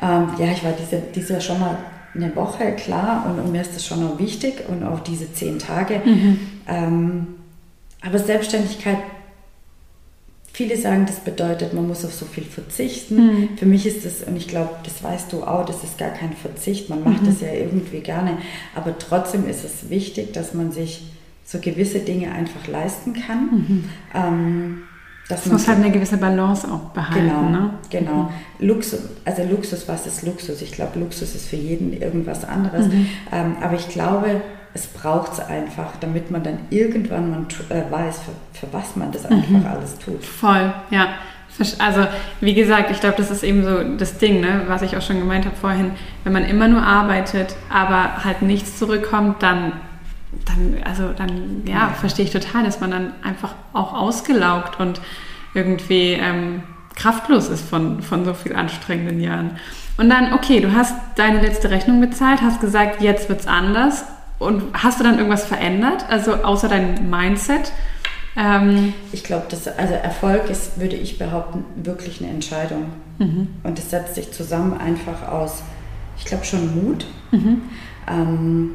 [0.02, 1.78] Ähm, ja, ich war diese, dieses Jahr schon mal
[2.14, 5.58] eine Woche, klar, und, und mir ist das schon noch wichtig und auch diese zehn
[5.58, 6.00] Tage.
[6.04, 6.38] Mhm.
[6.68, 7.26] Ähm,
[8.06, 8.98] aber Selbstständigkeit,
[10.54, 13.16] viele sagen, das bedeutet, man muss auf so viel verzichten.
[13.16, 13.48] Mhm.
[13.58, 16.32] Für mich ist das, und ich glaube, das weißt du auch, das ist gar kein
[16.32, 17.26] Verzicht, man macht Mhm.
[17.26, 18.38] das ja irgendwie gerne,
[18.74, 21.02] aber trotzdem ist es wichtig, dass man sich
[21.44, 23.44] so gewisse Dinge einfach leisten kann.
[23.50, 23.84] Mhm.
[24.14, 24.82] Ähm,
[25.28, 27.28] das muss halt eine gewisse Balance auch behalten.
[27.28, 27.70] Genau, ne?
[27.88, 28.30] genau.
[28.58, 28.66] Mhm.
[28.66, 30.60] Luxus, also Luxus, was ist Luxus?
[30.60, 32.88] Ich glaube, Luxus ist für jeden irgendwas anderes.
[32.88, 33.06] Mhm.
[33.32, 34.42] Ähm, aber ich glaube,
[34.74, 39.12] es braucht es einfach, damit man dann irgendwann man, äh, weiß, für, für, was man
[39.12, 39.66] das einfach mhm.
[39.66, 40.22] alles tut.
[40.24, 41.08] Voll, ja.
[41.78, 42.04] Also,
[42.40, 45.20] wie gesagt, ich glaube, das ist eben so das Ding, ne, was ich auch schon
[45.20, 45.92] gemeint habe vorhin.
[46.24, 49.72] Wenn man immer nur arbeitet, aber halt nichts zurückkommt, dann
[50.44, 55.00] dann, also dann, ja, verstehe ich total, dass man dann einfach auch ausgelaugt und
[55.54, 56.62] irgendwie ähm,
[56.96, 59.58] kraftlos ist von, von so viel anstrengenden Jahren.
[59.96, 64.04] Und dann, okay, du hast deine letzte Rechnung bezahlt, hast gesagt, jetzt wird es anders.
[64.38, 66.04] Und hast du dann irgendwas verändert?
[66.08, 67.72] Also außer dein Mindset?
[68.36, 72.86] Ähm ich glaube, also Erfolg ist, würde ich behaupten, wirklich eine Entscheidung.
[73.18, 73.48] Mhm.
[73.62, 75.62] Und es setzt sich zusammen einfach aus,
[76.18, 77.06] ich glaube schon Mut.
[77.30, 77.62] Mhm.
[78.08, 78.70] Ähm,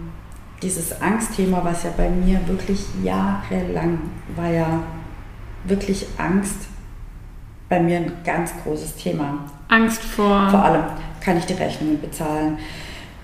[0.61, 3.99] dieses Angstthema, was ja bei mir wirklich jahrelang
[4.35, 4.83] war ja
[5.63, 6.67] wirklich Angst
[7.67, 9.45] bei mir ein ganz großes Thema.
[9.67, 10.49] Angst vor.
[10.49, 10.83] Vor allem,
[11.21, 12.57] kann ich die Rechnungen bezahlen?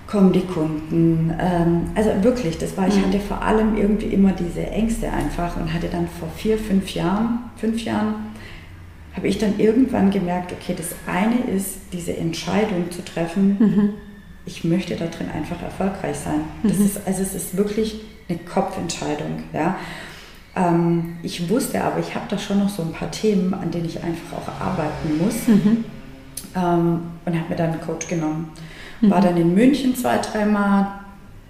[0.06, 1.34] Kommen die Kunden?
[1.38, 3.06] Ähm, also wirklich, das war, ich mhm.
[3.06, 7.50] hatte vor allem irgendwie immer diese Ängste einfach und hatte dann vor vier, fünf Jahren,
[7.56, 8.14] fünf Jahren,
[9.16, 14.05] habe ich dann irgendwann gemerkt, okay, das eine ist, diese Entscheidung zu treffen, mhm
[14.46, 16.42] ich möchte da drin einfach erfolgreich sein.
[16.62, 16.86] Das mhm.
[16.86, 19.42] ist, also es ist wirklich eine Kopfentscheidung.
[19.52, 19.76] Ja.
[20.54, 23.84] Ähm, ich wusste aber, ich habe da schon noch so ein paar Themen, an denen
[23.84, 25.48] ich einfach auch arbeiten muss.
[25.48, 25.84] Mhm.
[26.54, 28.52] Ähm, und habe mir dann einen Coach genommen.
[29.00, 29.10] Mhm.
[29.10, 31.00] War dann in München zwei, dreimal.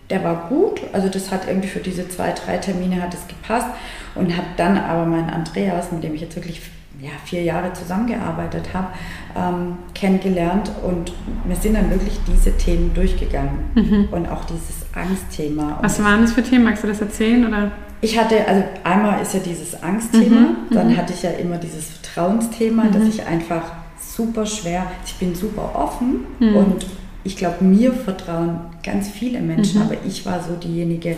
[0.09, 3.67] Der war gut, also das hat irgendwie für diese zwei, drei Termine hat es gepasst
[4.15, 6.61] und habe dann aber meinen Andreas, mit dem ich jetzt wirklich
[7.01, 8.89] ja, vier Jahre zusammengearbeitet habe,
[9.37, 11.13] ähm, kennengelernt und
[11.45, 14.09] wir sind dann wirklich diese Themen durchgegangen mhm.
[14.11, 15.79] und auch dieses Angstthema.
[15.83, 16.65] Was waren das für Themen?
[16.65, 17.47] Magst du das erzählen?
[17.47, 17.73] Oder?
[18.01, 20.57] Ich hatte, also einmal ist ja dieses Angstthema, mhm.
[20.71, 20.97] dann mhm.
[20.97, 22.93] hatte ich ja immer dieses Vertrauensthema, mhm.
[22.93, 26.57] dass ich einfach super schwer, ich bin super offen mhm.
[26.57, 26.87] und
[27.25, 29.87] ich glaube, mir vertrauen ganz viele Menschen, mhm.
[29.87, 31.17] aber ich war so diejenige,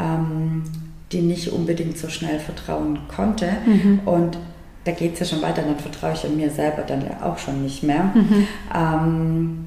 [0.00, 0.64] ähm,
[1.12, 3.48] die nicht unbedingt so schnell vertrauen konnte.
[4.06, 4.38] Und
[4.84, 7.62] da geht es ja schon weiter, dann vertraue ich mir selber dann ja auch schon
[7.62, 8.12] nicht mehr.
[8.14, 8.46] Mhm.
[8.74, 9.64] Ähm,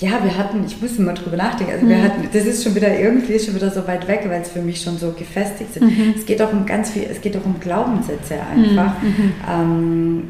[0.00, 1.90] ja, wir hatten, ich muss mal drüber nachdenken, also mhm.
[1.90, 4.62] wir hatten, das ist schon wieder irgendwie schon wieder so weit weg, weil es für
[4.62, 5.86] mich schon so gefestigt sind.
[5.86, 6.14] Mhm.
[6.16, 9.02] Es geht auch um ganz viel, es geht auch um Glaubenssätze einfach.
[9.02, 9.08] Mhm.
[9.08, 9.32] mhm.
[9.50, 10.22] Ähm,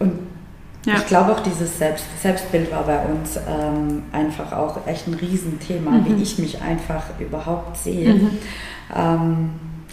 [0.00, 0.12] und
[0.86, 0.94] ja.
[0.96, 6.04] ich glaube auch dieses Selbst, Selbstbild war bei uns ähm, einfach auch echt ein Riesenthema,
[6.04, 6.22] wie mhm.
[6.22, 8.20] ich mich einfach überhaupt sehe.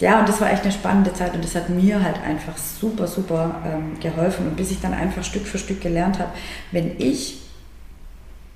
[0.02, 3.06] Ja, und das war echt eine spannende Zeit und das hat mir halt einfach super,
[3.06, 4.48] super ähm, geholfen.
[4.48, 6.32] Und bis ich dann einfach Stück für Stück gelernt habe,
[6.72, 7.38] wenn ich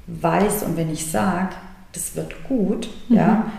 [0.09, 1.55] weiß und wenn ich sage,
[1.93, 3.17] das wird gut, mhm.
[3.17, 3.53] ja,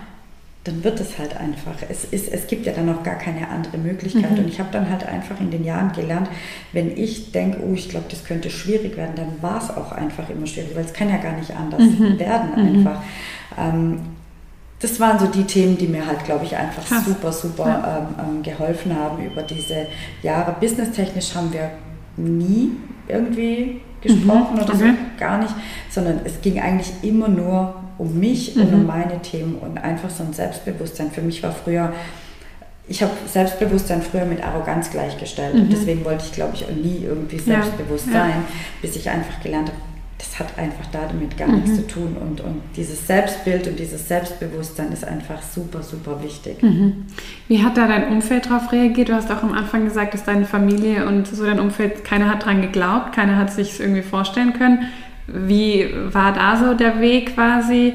[0.65, 1.75] dann wird es halt einfach.
[1.87, 4.31] Es, ist, es gibt ja dann noch gar keine andere Möglichkeit.
[4.31, 4.39] Mhm.
[4.39, 6.27] Und ich habe dann halt einfach in den Jahren gelernt,
[6.73, 10.29] wenn ich denke, oh, ich glaube, das könnte schwierig werden, dann war es auch einfach
[10.29, 12.19] immer schwierig, weil es kann ja gar nicht anders mhm.
[12.19, 12.79] werden mhm.
[12.79, 13.01] einfach.
[13.57, 13.99] Ähm,
[14.79, 17.05] das waren so die Themen, die mir halt, glaube ich, einfach Krass.
[17.05, 17.97] super, super ja.
[17.97, 19.87] ähm, ähm, geholfen haben über diese
[20.21, 20.55] Jahre.
[20.59, 21.71] Businesstechnisch haben wir
[22.15, 22.71] nie
[23.07, 24.61] irgendwie gesprochen mhm.
[24.61, 24.93] oder okay.
[24.93, 25.53] so, gar nicht,
[25.89, 28.61] sondern es ging eigentlich immer nur um mich mhm.
[28.61, 31.09] und um meine Themen und einfach so ein Selbstbewusstsein.
[31.09, 31.93] Für mich war früher,
[32.87, 35.61] ich habe Selbstbewusstsein früher mit Arroganz gleichgestellt mhm.
[35.61, 38.13] und deswegen wollte ich, glaube ich, auch nie irgendwie selbstbewusst ja.
[38.13, 38.43] sein,
[38.81, 39.79] bis ich einfach gelernt habe,
[40.17, 41.55] das hat einfach damit gar mhm.
[41.55, 42.17] nichts zu tun.
[42.19, 46.61] Und, und dieses Selbstbild und dieses Selbstbewusstsein ist einfach super, super wichtig.
[46.63, 47.05] Mhm.
[47.47, 49.09] Wie hat da dein Umfeld darauf reagiert?
[49.09, 52.45] Du hast auch am Anfang gesagt, dass deine Familie und so dein Umfeld, keiner hat
[52.45, 54.87] dran geglaubt, keiner hat sich irgendwie vorstellen können.
[55.27, 57.93] Wie war da so der Weg quasi?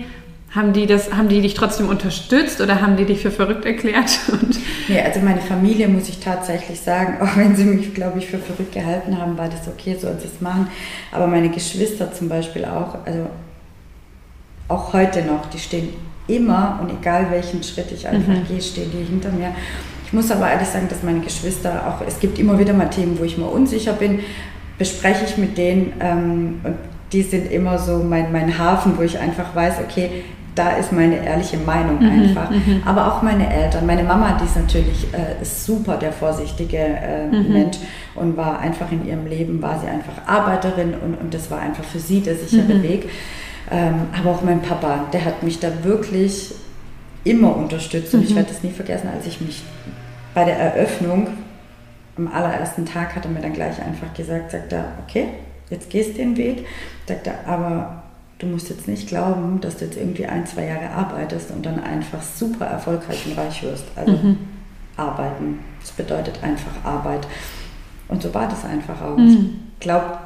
[0.54, 4.18] Haben die, das, haben die dich trotzdem unterstützt oder haben die dich für verrückt erklärt?
[4.28, 8.26] Und nee, also meine Familie muss ich tatsächlich sagen, auch wenn sie mich, glaube ich,
[8.26, 10.68] für verrückt gehalten haben, war das okay, so sie es machen.
[11.10, 13.30] Aber meine Geschwister zum Beispiel auch, also
[14.68, 15.88] auch heute noch, die stehen
[16.28, 18.46] immer und egal welchen Schritt ich einfach mhm.
[18.46, 19.54] gehe, stehen die hinter mir.
[20.04, 23.18] Ich muss aber ehrlich sagen, dass meine Geschwister auch, es gibt immer wieder mal Themen,
[23.18, 24.20] wo ich mal unsicher bin,
[24.76, 26.74] bespreche ich mit denen ähm, und
[27.12, 30.10] die sind immer so mein, mein Hafen, wo ich einfach weiß, okay,
[30.54, 32.50] da ist meine ehrliche Meinung mhm, einfach.
[32.50, 32.82] Mhm.
[32.84, 33.86] Aber auch meine Eltern.
[33.86, 37.52] Meine Mama, die ist natürlich äh, super der vorsichtige äh, mhm.
[37.52, 37.78] Mensch
[38.14, 41.84] und war einfach in ihrem Leben, war sie einfach Arbeiterin und, und das war einfach
[41.84, 42.82] für sie der sichere mhm.
[42.82, 43.08] Weg.
[43.70, 46.54] Ähm, aber auch mein Papa, der hat mich da wirklich
[47.24, 48.36] immer unterstützt und ich mhm.
[48.36, 49.62] werde das nie vergessen, als ich mich
[50.34, 51.28] bei der Eröffnung
[52.16, 55.28] am allerersten Tag hat er mir dann gleich einfach gesagt, sagt er, okay,
[55.70, 56.66] jetzt gehst du den Weg,
[57.06, 58.01] sagt er, aber
[58.42, 61.82] du musst jetzt nicht glauben, dass du jetzt irgendwie ein, zwei Jahre arbeitest und dann
[61.82, 63.84] einfach super erfolgreich und reich wirst.
[63.94, 64.36] Also mhm.
[64.96, 65.60] arbeiten.
[65.80, 67.26] Das bedeutet einfach Arbeit.
[68.08, 69.16] Und so war das einfach auch.
[69.16, 69.60] Mhm.
[69.78, 70.18] Ich glaube,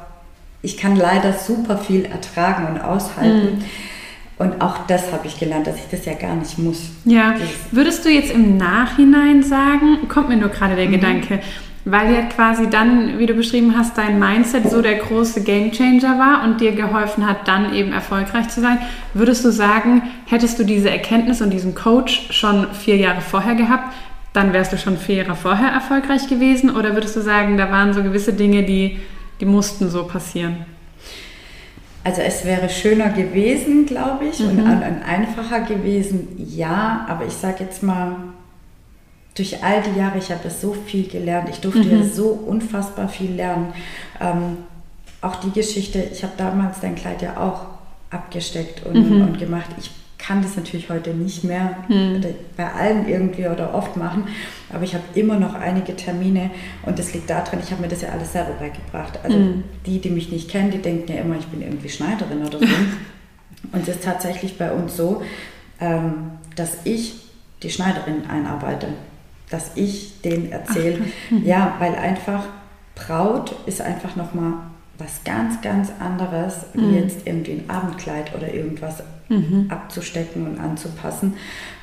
[0.63, 3.57] ich kann leider super viel ertragen und aushalten.
[3.57, 3.63] Mhm.
[4.39, 6.89] Und auch das habe ich gelernt, dass ich das ja gar nicht muss.
[7.05, 7.35] Ja.
[7.71, 10.93] Würdest du jetzt im Nachhinein sagen, kommt mir nur gerade der mhm.
[10.93, 11.39] Gedanke,
[11.89, 16.43] weil ja quasi dann, wie du beschrieben hast, dein Mindset so der große Gamechanger war
[16.43, 18.79] und dir geholfen hat, dann eben erfolgreich zu sein.
[19.13, 23.93] Würdest du sagen, hättest du diese Erkenntnis und diesen Coach schon vier Jahre vorher gehabt,
[24.33, 26.75] dann wärst du schon vier Jahre vorher erfolgreich gewesen?
[26.75, 28.99] Oder würdest du sagen, da waren so gewisse Dinge, die,
[29.39, 30.65] die mussten so passieren?
[32.03, 34.59] Also es wäre schöner gewesen, glaube ich, mhm.
[34.59, 38.15] und, und einfacher gewesen, ja, aber ich sage jetzt mal,
[39.37, 41.49] durch all die Jahre, ich habe so viel gelernt.
[41.49, 42.01] Ich durfte mhm.
[42.01, 43.73] ja so unfassbar viel lernen.
[44.19, 44.57] Ähm,
[45.21, 47.65] auch die Geschichte, ich habe damals dein Kleid ja auch
[48.09, 49.21] abgesteckt und, mhm.
[49.21, 49.69] und gemacht.
[49.79, 52.23] Ich kann das natürlich heute nicht mehr mhm.
[52.55, 54.27] bei allen irgendwie oder oft machen,
[54.73, 56.49] aber ich habe immer noch einige Termine
[56.85, 59.19] und das liegt daran, ich habe mir das ja alles selber beigebracht.
[59.23, 59.63] Also mhm.
[59.85, 62.65] die, die mich nicht kennen, die denken ja immer, ich bin irgendwie Schneiderin oder so.
[63.71, 65.21] und es ist tatsächlich bei uns so,
[65.79, 67.27] ähm, dass ich
[67.63, 68.87] die Schneiderin einarbeite
[69.49, 70.99] dass ich den erzähle.
[71.43, 72.45] Ja, weil einfach
[72.95, 74.53] Braut ist einfach nochmal
[74.97, 76.95] was ganz, ganz anderes, wie mhm.
[76.95, 79.67] jetzt irgendwie ein Abendkleid oder irgendwas mhm.
[79.69, 81.35] abzustecken und anzupassen.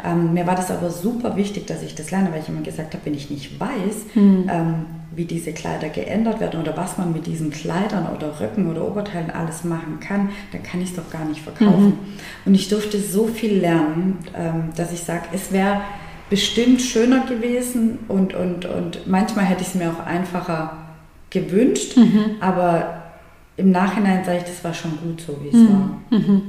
[0.05, 2.95] Ähm, mir war das aber super wichtig, dass ich das lerne, weil ich immer gesagt
[2.95, 4.51] habe, wenn ich nicht weiß, mhm.
[4.51, 4.75] ähm,
[5.15, 9.31] wie diese Kleider geändert werden oder was man mit diesen Kleidern oder Röcken oder Oberteilen
[9.31, 11.87] alles machen kann, dann kann ich es doch gar nicht verkaufen.
[11.87, 11.99] Mhm.
[12.47, 15.83] Und ich durfte so viel lernen, ähm, dass ich sage, es wäre
[16.31, 20.79] bestimmt schöner gewesen und, und, und manchmal hätte ich es mir auch einfacher
[21.31, 22.37] gewünscht, mhm.
[22.41, 23.03] aber
[23.57, 25.69] im Nachhinein sage ich, das war schon gut so, wie es mhm.
[25.69, 26.19] war.
[26.19, 26.43] Mhm.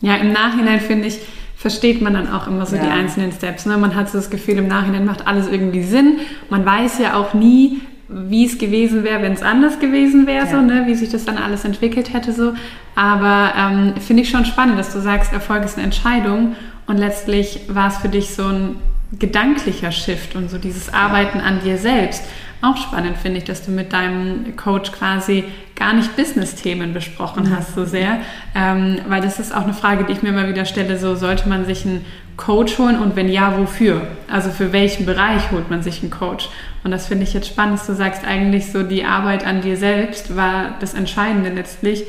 [0.00, 1.20] Ja, im Nachhinein finde ich,
[1.56, 2.84] versteht man dann auch immer so ja.
[2.84, 3.66] die einzelnen Steps.
[3.66, 3.76] Ne?
[3.76, 6.18] Man hat so das Gefühl, im Nachhinein macht alles irgendwie Sinn.
[6.50, 10.50] Man weiß ja auch nie, wie es gewesen wäre, wenn es anders gewesen wäre, ja.
[10.50, 10.84] so, ne?
[10.86, 12.32] wie sich das dann alles entwickelt hätte.
[12.32, 12.54] So.
[12.94, 16.54] Aber ähm, finde ich schon spannend, dass du sagst, Erfolg ist eine Entscheidung
[16.86, 18.76] und letztlich war es für dich so ein
[19.18, 22.24] gedanklicher Shift und so dieses Arbeiten an dir selbst.
[22.60, 25.44] Auch spannend finde ich, dass du mit deinem Coach quasi
[25.76, 27.56] gar nicht Business-Themen besprochen mhm.
[27.56, 28.18] hast so sehr,
[28.54, 31.48] ähm, weil das ist auch eine Frage, die ich mir immer wieder stelle, so sollte
[31.48, 32.04] man sich einen
[32.36, 34.06] Coach holen und wenn ja, wofür?
[34.28, 36.48] Also für welchen Bereich holt man sich einen Coach?
[36.82, 39.76] Und das finde ich jetzt spannend, dass du sagst, eigentlich so die Arbeit an dir
[39.76, 42.04] selbst war das Entscheidende letztlich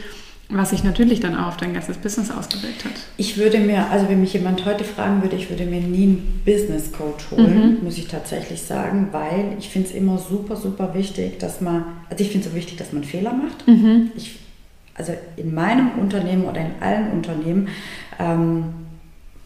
[0.51, 2.93] was sich natürlich dann auch auf dein ganzes Business ausgewirkt hat.
[3.17, 6.41] Ich würde mir, also wenn mich jemand heute fragen würde, ich würde mir nie einen
[6.43, 7.83] Business Coach holen, mhm.
[7.83, 12.23] muss ich tatsächlich sagen, weil ich finde es immer super, super wichtig, dass man, also
[12.23, 13.67] ich finde es so wichtig, dass man Fehler macht.
[13.67, 14.11] Mhm.
[14.15, 14.39] Ich,
[14.95, 17.67] also in meinem Unternehmen oder in allen Unternehmen
[18.17, 18.63] ähm,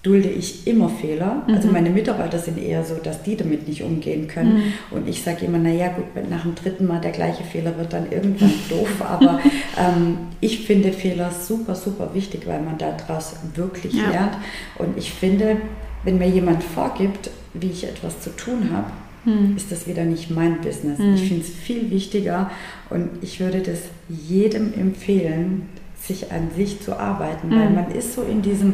[0.03, 1.43] dulde ich immer Fehler.
[1.47, 1.53] Mhm.
[1.55, 4.55] Also meine Mitarbeiter sind eher so, dass die damit nicht umgehen können.
[4.55, 4.73] Mhm.
[4.91, 8.11] Und ich sage immer, naja gut, nach dem dritten Mal der gleiche Fehler wird dann
[8.11, 9.01] irgendwann doof.
[9.01, 9.39] Aber
[9.77, 14.09] ähm, ich finde Fehler super, super wichtig, weil man daraus wirklich ja.
[14.09, 14.37] lernt.
[14.77, 15.57] Und ich finde,
[16.03, 18.91] wenn mir jemand vorgibt, wie ich etwas zu tun habe,
[19.23, 19.55] mhm.
[19.55, 20.99] ist das wieder nicht mein Business.
[20.99, 21.13] Mhm.
[21.15, 22.51] Ich finde es viel wichtiger
[22.89, 25.69] und ich würde das jedem empfehlen,
[26.01, 27.75] sich an sich zu arbeiten, weil mhm.
[27.75, 28.73] man ist so in diesem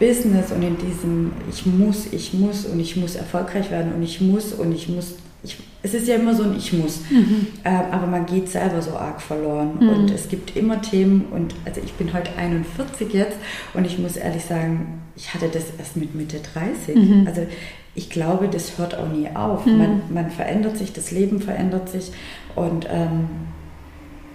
[0.00, 4.20] Business und in diesem ich muss, ich muss und ich muss erfolgreich werden und ich
[4.20, 5.14] muss und ich muss.
[5.42, 7.46] Ich, es ist ja immer so ein Ich muss, mhm.
[7.64, 9.88] äh, aber man geht selber so arg verloren mhm.
[9.88, 13.38] und es gibt immer Themen und also ich bin heute 41 jetzt
[13.72, 16.94] und ich muss ehrlich sagen, ich hatte das erst mit Mitte 30.
[16.94, 17.26] Mhm.
[17.26, 17.46] Also
[17.94, 19.64] ich glaube, das hört auch nie auf.
[19.64, 19.78] Mhm.
[19.78, 22.12] Man, man, verändert sich, das Leben verändert sich
[22.54, 23.28] und ähm,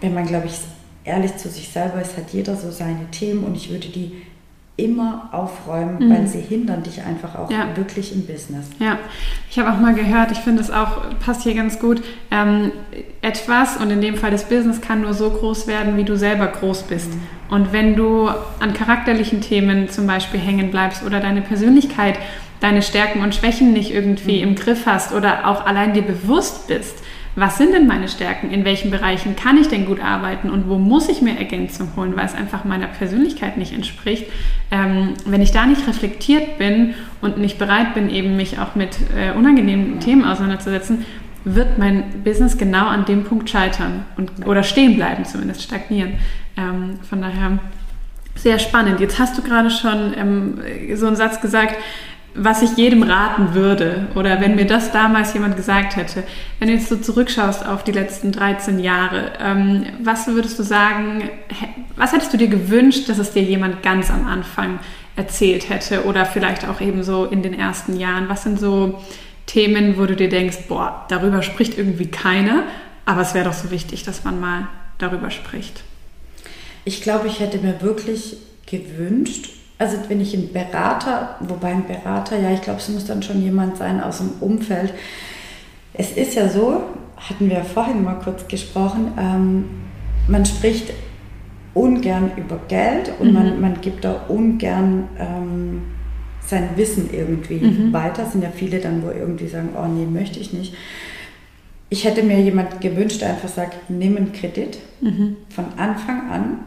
[0.01, 0.53] wenn man, glaube ich,
[1.03, 4.23] ehrlich zu sich selber ist, hat jeder so seine Themen und ich würde die
[4.77, 6.13] immer aufräumen, mhm.
[6.13, 7.67] weil sie hindern dich einfach auch ja.
[7.75, 8.69] wirklich im Business.
[8.79, 8.99] Ja,
[9.49, 12.71] ich habe auch mal gehört, ich finde es auch, passt hier ganz gut, ähm,
[13.21, 16.47] etwas und in dem Fall das Business kann nur so groß werden, wie du selber
[16.47, 17.13] groß bist.
[17.13, 17.21] Mhm.
[17.49, 18.27] Und wenn du
[18.59, 22.15] an charakterlichen Themen zum Beispiel hängen bleibst oder deine Persönlichkeit,
[22.59, 24.49] deine Stärken und Schwächen nicht irgendwie mhm.
[24.49, 27.01] im Griff hast oder auch allein dir bewusst bist,
[27.35, 30.77] was sind denn meine Stärken, in welchen Bereichen kann ich denn gut arbeiten und wo
[30.77, 34.25] muss ich mir Ergänzung holen, weil es einfach meiner Persönlichkeit nicht entspricht.
[34.71, 38.97] Ähm, wenn ich da nicht reflektiert bin und nicht bereit bin, eben mich auch mit
[39.15, 41.05] äh, unangenehmen Themen auseinanderzusetzen,
[41.43, 46.13] wird mein Business genau an dem Punkt scheitern und, oder stehen bleiben, zumindest stagnieren.
[46.57, 47.59] Ähm, von daher
[48.35, 48.99] sehr spannend.
[48.99, 50.59] Jetzt hast du gerade schon ähm,
[50.95, 51.75] so einen Satz gesagt,
[52.35, 56.23] was ich jedem raten würde oder wenn mir das damals jemand gesagt hätte,
[56.59, 61.29] wenn du jetzt so zurückschaust auf die letzten 13 Jahre, ähm, was würdest du sagen,
[61.95, 64.79] was hättest du dir gewünscht, dass es dir jemand ganz am Anfang
[65.15, 68.27] erzählt hätte oder vielleicht auch eben so in den ersten Jahren?
[68.27, 69.01] Was sind so
[69.45, 72.63] Themen, wo du dir denkst, boah, darüber spricht irgendwie keiner,
[73.05, 74.67] Aber es wäre doch so wichtig, dass man mal
[74.97, 75.83] darüber spricht.
[76.85, 82.39] Ich glaube, ich hätte mir wirklich gewünscht, also wenn ich einen Berater, wobei ein Berater,
[82.39, 84.93] ja, ich glaube, es muss dann schon jemand sein aus dem Umfeld.
[85.93, 86.83] Es ist ja so,
[87.17, 89.65] hatten wir vorhin mal kurz gesprochen, ähm,
[90.27, 90.93] man spricht
[91.73, 93.33] ungern über Geld und mhm.
[93.33, 95.81] man, man gibt da ungern ähm,
[96.39, 97.93] sein Wissen irgendwie mhm.
[97.93, 98.23] weiter.
[98.23, 100.73] Es sind ja viele dann, wo irgendwie sagen, oh nee, möchte ich nicht.
[101.89, 105.37] Ich hätte mir jemand gewünscht, der einfach sagt, nimm einen Kredit mhm.
[105.49, 106.59] von Anfang an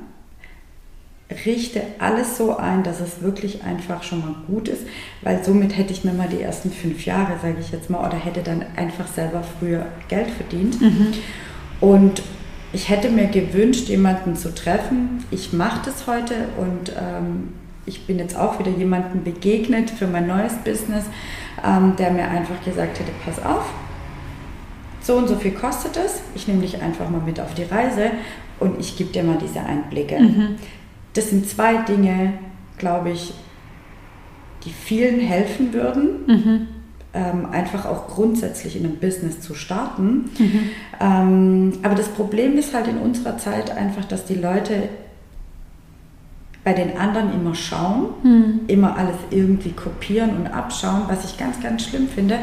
[1.45, 4.83] richte alles so ein, dass es wirklich einfach schon mal gut ist,
[5.23, 8.17] weil somit hätte ich mir mal die ersten fünf Jahre, sage ich jetzt mal, oder
[8.17, 10.81] hätte dann einfach selber früher Geld verdient.
[10.81, 11.13] Mhm.
[11.81, 12.23] Und
[12.73, 15.25] ich hätte mir gewünscht, jemanden zu treffen.
[15.31, 17.53] Ich mache das heute und ähm,
[17.85, 21.05] ich bin jetzt auch wieder jemandem begegnet für mein neues Business,
[21.65, 23.65] ähm, der mir einfach gesagt hätte, pass auf,
[25.01, 28.11] so und so viel kostet es, ich nehme dich einfach mal mit auf die Reise
[28.61, 30.19] und ich gebe dir mal diese Einblicke.
[30.21, 30.57] Mhm
[31.15, 32.35] das sind zwei Dinge,
[32.79, 33.35] glaube ich,
[34.65, 36.67] die vielen helfen würden, mhm.
[37.15, 40.31] ähm, einfach auch grundsätzlich in einem Business zu starten.
[40.39, 40.71] Mhm.
[41.01, 44.89] Ähm, aber das Problem ist halt in unserer Zeit einfach, dass die Leute
[46.65, 48.61] bei den anderen immer schauen, mhm.
[48.67, 52.39] immer alles irgendwie kopieren und abschauen, was ich ganz, ganz schlimm finde.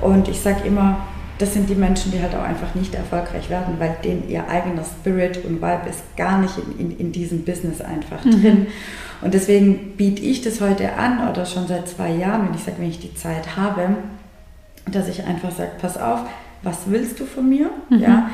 [0.00, 0.98] Und ich sage immer,
[1.38, 4.84] das sind die Menschen, die halt auch einfach nicht erfolgreich werden, weil denen ihr eigener
[4.84, 8.30] Spirit und Vibe ist gar nicht in, in, in diesem Business einfach mhm.
[8.42, 8.66] drin.
[9.22, 12.76] Und deswegen biete ich das heute an oder schon seit zwei Jahren, wenn ich sage,
[12.78, 13.96] wenn ich die Zeit habe,
[14.90, 16.20] dass ich einfach sage, pass auf,
[16.62, 17.70] was willst du von mir?
[17.90, 17.98] Mhm.
[17.98, 18.30] Ja,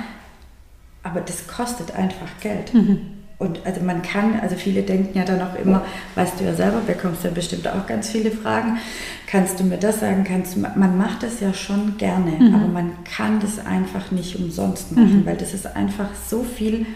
[1.02, 2.72] aber das kostet einfach Geld.
[2.74, 3.21] Mhm.
[3.42, 6.80] Und also man kann, also viele denken ja dann auch immer, weißt du ja selber,
[6.86, 8.78] bekommst ja bestimmt auch ganz viele Fragen.
[9.26, 10.22] Kannst du mir das sagen?
[10.22, 12.54] Kannst du, man macht das ja schon gerne, mhm.
[12.54, 15.26] aber man kann das einfach nicht umsonst machen, mhm.
[15.26, 16.86] weil das ist einfach so viel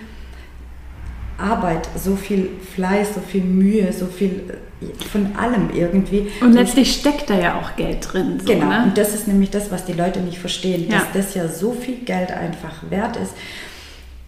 [1.36, 4.44] Arbeit, so viel Fleiß, so viel Mühe, so viel
[4.80, 6.28] äh, von allem irgendwie.
[6.40, 8.38] Und letztlich steckt da ja auch Geld drin.
[8.38, 8.84] So, genau, ne?
[8.84, 10.98] und das ist nämlich das, was die Leute nicht verstehen, ja.
[10.98, 13.32] dass das ja so viel Geld einfach wert ist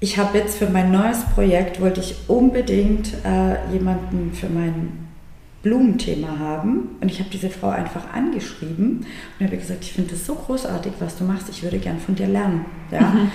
[0.00, 5.08] ich habe jetzt für mein neues Projekt, wollte ich unbedingt äh, jemanden für mein
[5.62, 6.96] Blumenthema haben.
[7.00, 9.06] Und ich habe diese Frau einfach angeschrieben
[9.38, 12.14] und habe gesagt, ich finde das so großartig, was du machst, ich würde gern von
[12.14, 12.64] dir lernen.
[12.92, 13.00] Ja?
[13.00, 13.30] Mhm.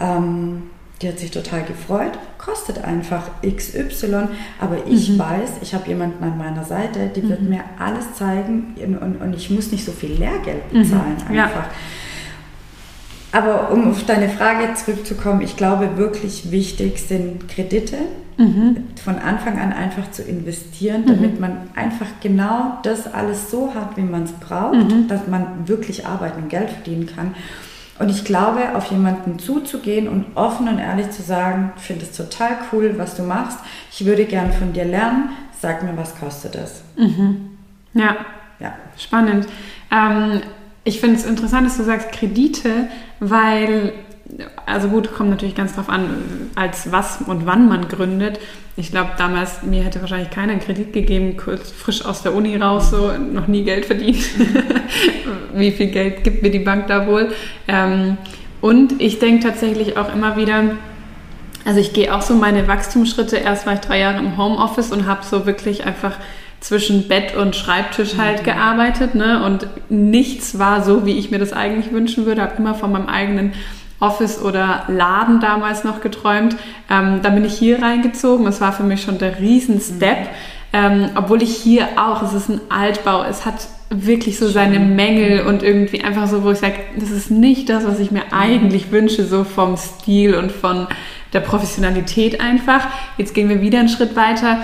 [0.00, 0.62] Ähm,
[1.00, 4.28] die hat sich total gefreut, kostet einfach XY,
[4.60, 5.18] aber ich mhm.
[5.20, 7.28] weiß, ich habe jemanden an meiner Seite, die mhm.
[7.28, 10.82] wird mir alles zeigen und, und, ich muss nicht so viel Lehrgeld mhm.
[10.82, 11.32] bezahlen einfach.
[11.32, 11.70] Ja.
[13.32, 17.96] Aber um auf deine Frage zurückzukommen, ich glaube, wirklich wichtig sind Kredite,
[18.38, 18.84] mhm.
[19.02, 21.40] von Anfang an einfach zu investieren, damit mhm.
[21.40, 25.08] man einfach genau das alles so hat, wie man es braucht, mhm.
[25.08, 27.34] dass man wirklich arbeiten und Geld verdienen kann.
[27.98, 32.16] Und ich glaube, auf jemanden zuzugehen und offen und ehrlich zu sagen, ich finde es
[32.16, 33.58] total cool, was du machst,
[33.90, 36.82] ich würde gern von dir lernen, sag mir, was kostet es.
[36.96, 37.58] Mhm.
[37.94, 38.16] Ja.
[38.60, 39.48] ja, spannend.
[39.90, 40.40] Ähm,
[40.88, 42.88] ich finde es interessant, dass du sagst Kredite,
[43.20, 43.92] weil,
[44.64, 46.08] also gut, kommt natürlich ganz drauf an,
[46.54, 48.40] als was und wann man gründet.
[48.76, 52.56] Ich glaube, damals, mir hätte wahrscheinlich keiner einen Kredit gegeben, kurz frisch aus der Uni
[52.56, 54.16] raus, so noch nie Geld verdient.
[55.54, 57.32] Wie viel Geld gibt mir die Bank da wohl?
[57.66, 58.16] Ähm,
[58.62, 60.70] und ich denke tatsächlich auch immer wieder,
[61.66, 63.36] also ich gehe auch so meine Wachstumsschritte.
[63.36, 66.16] Erst war ich drei Jahre im Homeoffice und habe so wirklich einfach
[66.60, 68.44] zwischen Bett und Schreibtisch halt mhm.
[68.44, 69.14] gearbeitet.
[69.14, 69.44] Ne?
[69.44, 72.42] Und nichts war so, wie ich mir das eigentlich wünschen würde.
[72.42, 73.52] Habe immer von meinem eigenen
[74.00, 76.56] Office oder Laden damals noch geträumt.
[76.90, 78.44] Ähm, dann bin ich hier reingezogen.
[78.44, 80.18] Das war für mich schon der Riesen-Step.
[80.18, 80.26] Mhm.
[80.70, 85.46] Ähm, obwohl ich hier auch, es ist ein Altbau, es hat wirklich so seine Mängel
[85.46, 88.32] und irgendwie einfach so, wo ich sage, das ist nicht das, was ich mir mhm.
[88.38, 90.86] eigentlich wünsche, so vom Stil und von
[91.32, 92.86] der Professionalität einfach.
[93.16, 94.58] Jetzt gehen wir wieder einen Schritt weiter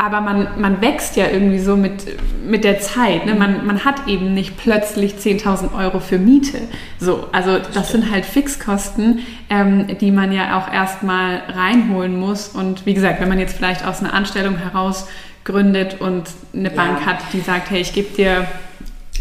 [0.00, 2.06] aber man, man wächst ja irgendwie so mit,
[2.42, 3.26] mit der Zeit.
[3.26, 3.34] Ne?
[3.34, 6.58] Man, man hat eben nicht plötzlich 10.000 Euro für Miete.
[6.98, 9.18] So, also das, das sind halt Fixkosten,
[9.50, 12.48] ähm, die man ja auch erstmal reinholen muss.
[12.48, 15.06] Und wie gesagt, wenn man jetzt vielleicht aus einer Anstellung heraus
[15.44, 16.74] gründet und eine ja.
[16.74, 18.46] Bank hat, die sagt, hey, ich gebe dir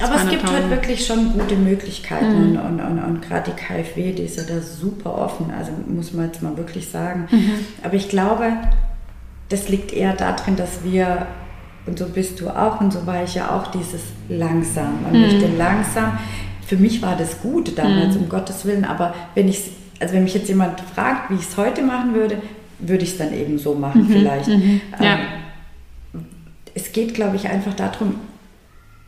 [0.01, 2.57] aber es gibt halt wirklich schon gute Möglichkeiten mhm.
[2.57, 6.13] und, und, und, und gerade die KfW, die ist ja da super offen, also muss
[6.13, 7.27] man jetzt mal wirklich sagen.
[7.29, 7.51] Mhm.
[7.83, 8.53] Aber ich glaube,
[9.49, 11.27] das liegt eher darin, dass wir,
[11.85, 15.03] und so bist du auch und so war ich ja auch, dieses langsam.
[15.03, 15.21] Man mhm.
[15.21, 16.17] möchte langsam.
[16.65, 18.23] Für mich war das gut damals, mhm.
[18.23, 21.57] um Gottes Willen, aber wenn ich also wenn mich jetzt jemand fragt, wie ich es
[21.57, 22.41] heute machen würde,
[22.79, 24.11] würde ich es dann eben so machen, mhm.
[24.11, 24.47] vielleicht.
[24.47, 24.81] Mhm.
[24.99, 25.15] Ja.
[25.15, 26.25] Ähm,
[26.73, 28.15] es geht, glaube ich, einfach darum,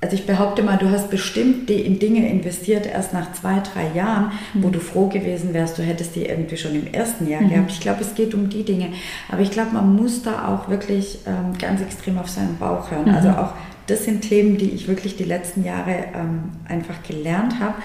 [0.01, 4.31] also ich behaupte mal, du hast bestimmt in Dinge investiert erst nach zwei, drei Jahren,
[4.53, 4.63] mhm.
[4.63, 7.49] wo du froh gewesen wärst, du hättest die irgendwie schon im ersten Jahr mhm.
[7.49, 7.71] gehabt.
[7.71, 8.89] Ich glaube, es geht um die Dinge.
[9.29, 13.09] Aber ich glaube, man muss da auch wirklich ähm, ganz extrem auf seinen Bauch hören.
[13.09, 13.15] Mhm.
[13.15, 13.53] Also auch
[13.85, 17.75] das sind Themen, die ich wirklich die letzten Jahre ähm, einfach gelernt habe.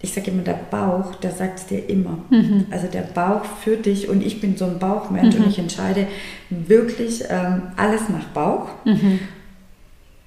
[0.00, 2.18] Ich sage immer, der Bauch, der sagt es dir immer.
[2.30, 2.66] Mhm.
[2.70, 5.50] Also der Bauch für dich und ich bin so ein Bauchmensch und mhm.
[5.50, 6.06] ich entscheide
[6.50, 8.68] wirklich ähm, alles nach Bauch.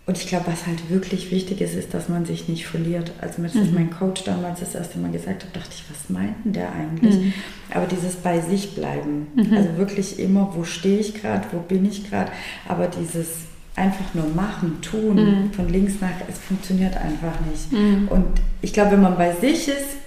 [0.08, 3.12] Und ich glaube, was halt wirklich wichtig ist, ist, dass man sich nicht verliert.
[3.22, 3.74] Also mir mhm.
[3.74, 7.16] mein Coach damals das erste Mal gesagt hat, dachte ich, was meint denn der eigentlich?
[7.16, 7.34] Mhm.
[7.72, 9.54] Aber dieses bei sich bleiben, mhm.
[9.54, 12.32] also wirklich immer, wo stehe ich gerade, wo bin ich gerade,
[12.68, 13.30] aber dieses
[13.76, 15.54] einfach nur machen, tun, mhm.
[15.54, 17.72] von links nach, es funktioniert einfach nicht.
[17.72, 18.08] Mhm.
[18.08, 18.28] Und
[18.62, 19.98] ich glaube, wenn man bei sich ist,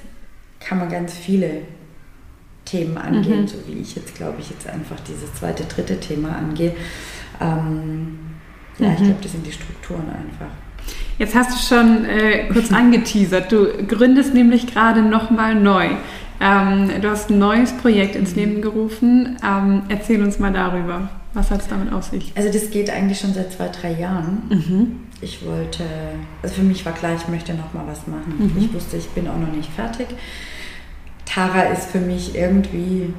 [0.61, 1.63] kann man ganz viele
[2.65, 3.49] Themen angehen, mhm.
[3.49, 6.75] so wie ich jetzt, glaube ich, jetzt einfach dieses zweite, dritte Thema angehe.
[7.41, 8.28] Ähm,
[8.79, 9.05] ja, ich mhm.
[9.05, 10.53] glaube, das sind die Strukturen einfach.
[11.19, 13.51] Jetzt hast du schon äh, kurz angeteasert.
[13.51, 15.89] Du gründest nämlich gerade nochmal neu.
[16.41, 19.37] Ähm, du hast ein neues Projekt ins Leben gerufen.
[19.45, 21.09] Ähm, erzähl uns mal darüber.
[21.35, 22.33] Was hat es damit auf sich?
[22.37, 24.43] Also das geht eigentlich schon seit zwei, drei Jahren.
[24.49, 24.97] Mhm.
[25.21, 25.85] Ich wollte,
[26.43, 28.35] also für mich war klar, ich möchte nochmal was machen.
[28.39, 28.63] Mhm.
[28.63, 30.07] Ich wusste, ich bin auch noch nicht fertig.
[31.27, 33.13] Tara ist für mich irgendwie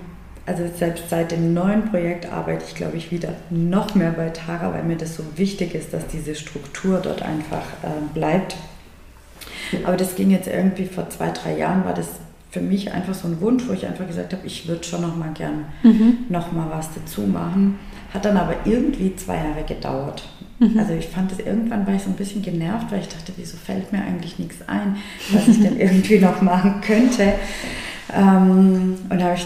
[0.49, 4.73] also selbst seit dem neuen Projekt arbeite ich, glaube ich, wieder noch mehr bei Tara,
[4.73, 8.55] weil mir das so wichtig ist, dass diese Struktur dort einfach äh, bleibt.
[9.85, 12.07] Aber das ging jetzt irgendwie vor zwei, drei Jahren, war das
[12.49, 15.15] für mich einfach so ein Wunsch, wo ich einfach gesagt habe, ich würde schon noch
[15.15, 16.17] mal gern mhm.
[16.29, 17.77] noch mal was dazu machen.
[18.11, 20.27] Hat dann aber irgendwie zwei Jahre gedauert.
[20.57, 20.79] Mhm.
[20.79, 23.55] Also ich fand es irgendwann war ich so ein bisschen genervt, weil ich dachte, wieso
[23.55, 24.95] fällt mir eigentlich nichts ein,
[25.31, 27.33] was ich denn irgendwie noch machen könnte.
[28.11, 29.45] Ähm, und da habe ich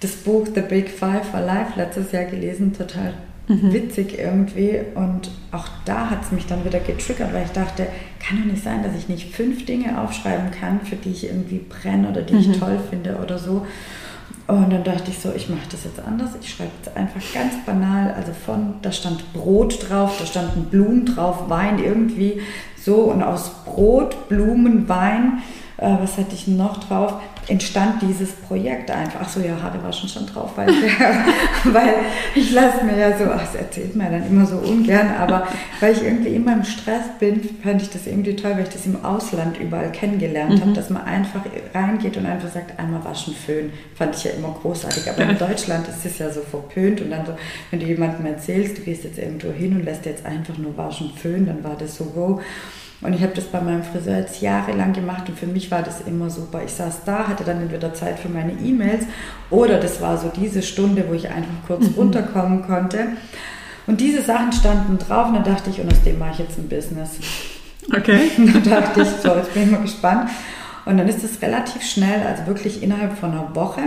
[0.00, 3.14] das Buch The Big Five for Life letztes Jahr gelesen, total
[3.48, 3.72] mhm.
[3.72, 4.80] witzig irgendwie.
[4.94, 7.86] Und auch da hat es mich dann wieder getriggert, weil ich dachte,
[8.18, 11.58] kann doch nicht sein, dass ich nicht fünf Dinge aufschreiben kann, für die ich irgendwie
[11.58, 12.40] brenne oder die mhm.
[12.40, 13.66] ich toll finde oder so.
[14.46, 16.30] Und dann dachte ich so, ich mache das jetzt anders.
[16.40, 21.06] Ich schreibe jetzt einfach ganz banal, also von, da stand Brot drauf, da standen Blumen
[21.06, 22.40] drauf, Wein irgendwie
[22.76, 22.96] so.
[23.02, 25.38] Und aus Brot, Blumen, Wein,
[25.76, 27.20] äh, was hatte ich noch drauf?
[27.50, 29.20] Entstand dieses Projekt einfach.
[29.22, 30.68] Ach so, ja, Haare war schon schon drauf, weil,
[31.64, 31.94] weil
[32.34, 35.46] ich lasse mir ja so, ach, das erzählt mir dann immer so ungern, aber
[35.80, 38.86] weil ich irgendwie immer im Stress bin, fand ich das irgendwie toll, weil ich das
[38.86, 40.60] im Ausland überall kennengelernt mhm.
[40.60, 41.42] habe, dass man einfach
[41.74, 45.10] reingeht und einfach sagt, einmal waschen, föhn, fand ich ja immer großartig.
[45.10, 47.32] Aber in Deutschland ist es ja so verpönt und dann so,
[47.70, 51.10] wenn du jemandem erzählst, du gehst jetzt irgendwo hin und lässt jetzt einfach nur waschen,
[51.20, 52.40] föhn, dann war das so, wow.
[53.02, 56.02] Und ich habe das bei meinem Friseur jetzt jahrelang gemacht und für mich war das
[56.02, 56.62] immer super.
[56.64, 59.06] Ich saß da, hatte dann entweder Zeit für meine E-Mails
[59.48, 61.94] oder das war so diese Stunde, wo ich einfach kurz mhm.
[61.96, 63.08] runterkommen konnte.
[63.86, 66.58] Und diese Sachen standen drauf und dann dachte ich, und aus dem mache ich jetzt
[66.58, 67.18] ein Business.
[67.96, 68.30] Okay.
[68.36, 70.30] Und dann dachte ich, so, jetzt bin ich mal gespannt.
[70.84, 73.82] Und dann ist es relativ schnell, also wirklich innerhalb von einer Woche,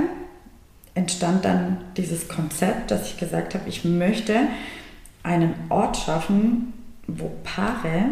[0.95, 4.35] entstand dann dieses Konzept, dass ich gesagt habe, ich möchte
[5.23, 6.73] einen Ort schaffen,
[7.07, 8.05] wo Paare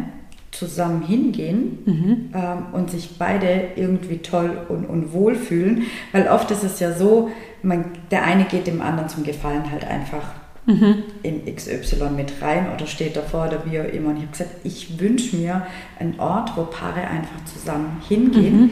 [0.52, 2.30] zusammen hingehen mhm.
[2.34, 5.84] ähm, und sich beide irgendwie toll und, und wohl fühlen.
[6.12, 7.30] Weil oft ist es ja so,
[7.64, 10.34] man, der eine geht dem anderen zum Gefallen halt einfach
[10.66, 11.04] mhm.
[11.24, 14.10] in XY mit rein oder steht davor oder wie auch immer.
[14.10, 15.66] Und ich habe gesagt, ich wünsche mir
[16.00, 18.62] einen Ort, wo Paare einfach zusammen hingehen.
[18.62, 18.70] Mhm.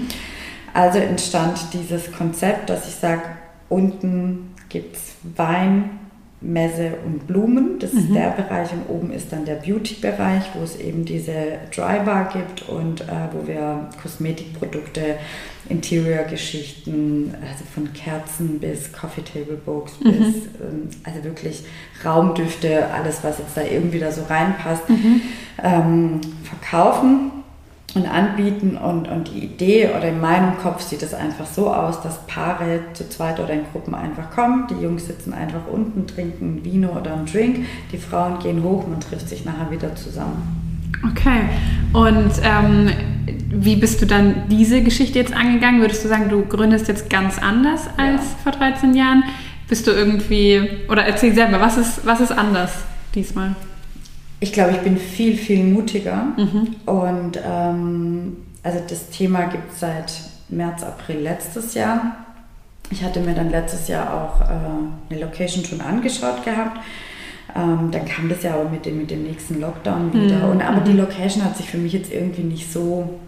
[0.74, 3.22] Also entstand dieses Konzept, dass ich sage,
[3.70, 5.99] unten gibt es Wein,
[6.42, 7.80] Messe und Blumen.
[7.80, 8.00] Das mhm.
[8.00, 11.34] ist der Bereich und oben ist dann der Beauty-Bereich, wo es eben diese
[11.76, 15.18] Dry Bar gibt und äh, wo wir Kosmetikprodukte,
[15.68, 20.12] Interior-Geschichten, also von Kerzen bis Coffee Table Books mhm.
[20.12, 21.64] bis ähm, also wirklich
[22.04, 25.22] Raumdüfte, alles was jetzt da irgendwie da so reinpasst, mhm.
[25.62, 27.32] ähm, verkaufen
[27.96, 28.78] und anbieten.
[28.78, 32.82] Und, und die Idee oder in meinem Kopf sieht es einfach so aus, dass Paare
[32.94, 34.68] zu zweit oder in Gruppen einfach kommen.
[34.70, 37.66] Die Jungs sitzen einfach unten, trinken ein Vino oder einen Drink.
[37.92, 40.60] Die Frauen gehen hoch, man trifft sich nachher wieder zusammen.
[41.12, 41.42] Okay.
[41.94, 42.90] Und ähm,
[43.50, 45.82] wie bist du dann diese Geschichte jetzt angegangen?
[45.82, 48.38] Würdest du sagen, du gründest jetzt ganz anders als ja.
[48.44, 49.24] vor 13 Jahren?
[49.68, 52.72] Bist du irgendwie, oder erzähl selber, was ist, was ist anders
[53.14, 53.56] diesmal?
[54.40, 56.28] Ich glaube, ich bin viel, viel mutiger.
[56.38, 56.76] Mhm.
[56.86, 60.14] Und ähm, also das Thema gibt es seit
[60.50, 62.26] März, April letztes Jahr.
[62.92, 66.80] Ich hatte mir dann letztes Jahr auch äh, eine Location schon angeschaut gehabt.
[67.56, 70.46] Ähm, dann kam das ja aber mit dem, mit dem nächsten Lockdown wieder.
[70.46, 70.52] Mhm.
[70.52, 71.00] Und, aber die mhm.
[71.00, 73.20] Location hat sich für mich jetzt irgendwie nicht so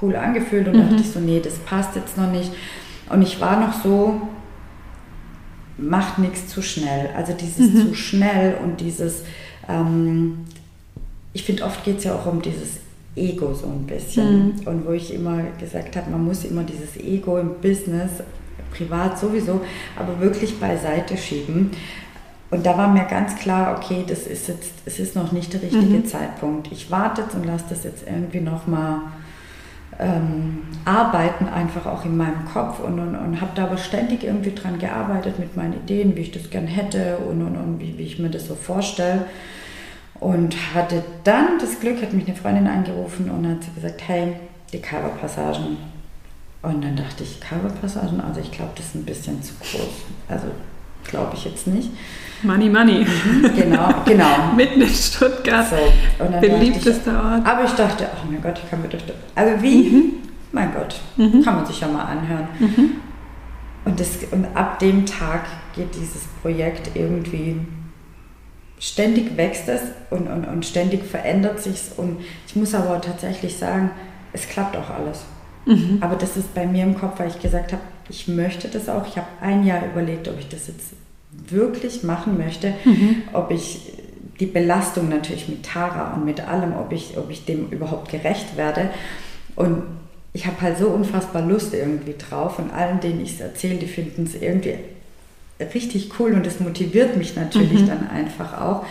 [0.00, 0.88] cool angefühlt und mhm.
[0.88, 2.52] dachte ich so, nee, das passt jetzt noch nicht.
[3.10, 4.20] Und ich war noch so,
[5.76, 7.10] macht nichts zu schnell.
[7.16, 7.88] Also dieses mhm.
[7.88, 9.24] zu schnell und dieses,
[9.68, 10.44] ähm,
[11.32, 12.78] ich finde, oft geht es ja auch um dieses
[13.14, 14.46] Ego so ein bisschen.
[14.46, 14.66] Mhm.
[14.66, 18.10] Und wo ich immer gesagt habe, man muss immer dieses Ego im Business,
[18.72, 19.60] privat sowieso,
[19.96, 21.70] aber wirklich beiseite schieben.
[22.50, 25.62] Und da war mir ganz klar, okay, das ist jetzt, es ist noch nicht der
[25.62, 26.06] richtige mhm.
[26.06, 26.72] Zeitpunkt.
[26.72, 29.00] Ich warte jetzt und lasse das jetzt irgendwie nochmal
[29.98, 34.54] ähm, arbeiten, einfach auch in meinem Kopf und, und, und habe da aber ständig irgendwie
[34.54, 38.04] dran gearbeitet mit meinen Ideen, wie ich das gern hätte und, und, und wie, wie
[38.04, 39.26] ich mir das so vorstelle.
[40.20, 44.34] Und hatte dann das Glück, hat mich eine Freundin angerufen und hat gesagt, hey,
[44.72, 45.76] die Coverpassagen.
[46.62, 50.06] Und dann dachte ich, Coverpassagen, also ich glaube, das ist ein bisschen zu groß.
[50.28, 50.48] Also
[51.08, 51.90] glaube ich jetzt nicht.
[52.42, 53.04] Money, money.
[53.04, 54.52] Mhm, genau, genau.
[54.56, 55.66] Mitten in Stuttgart.
[55.68, 55.76] So,
[56.40, 57.46] Beliebtester Ort.
[57.46, 58.98] Aber ich dachte, oh mein Gott, ich kann mir doch.
[59.34, 59.90] Also wie?
[59.90, 60.12] Mhm.
[60.52, 61.42] Mein Gott, mhm.
[61.42, 62.48] kann man sich ja mal anhören.
[62.58, 62.90] Mhm.
[63.84, 67.60] Und, das, und ab dem Tag geht dieses Projekt irgendwie
[68.78, 69.80] ständig wächst es
[70.10, 71.92] und, und, und ständig verändert sich es.
[71.96, 73.90] Und ich muss aber tatsächlich sagen,
[74.32, 75.24] es klappt auch alles.
[75.66, 75.98] Mhm.
[76.00, 79.06] Aber das ist bei mir im Kopf, weil ich gesagt habe, ich möchte das auch.
[79.06, 80.92] Ich habe ein Jahr überlegt, ob ich das jetzt
[81.30, 83.22] wirklich machen möchte, mhm.
[83.32, 83.92] ob ich
[84.40, 88.56] die Belastung natürlich mit Tara und mit allem, ob ich, ob ich dem überhaupt gerecht
[88.56, 88.90] werde.
[89.56, 89.82] Und
[90.32, 93.86] ich habe halt so unfassbar Lust irgendwie drauf und allen, denen ich es erzähle, die
[93.86, 94.74] finden es irgendwie
[95.74, 97.88] richtig cool und das motiviert mich natürlich mhm.
[97.88, 98.86] dann einfach auch.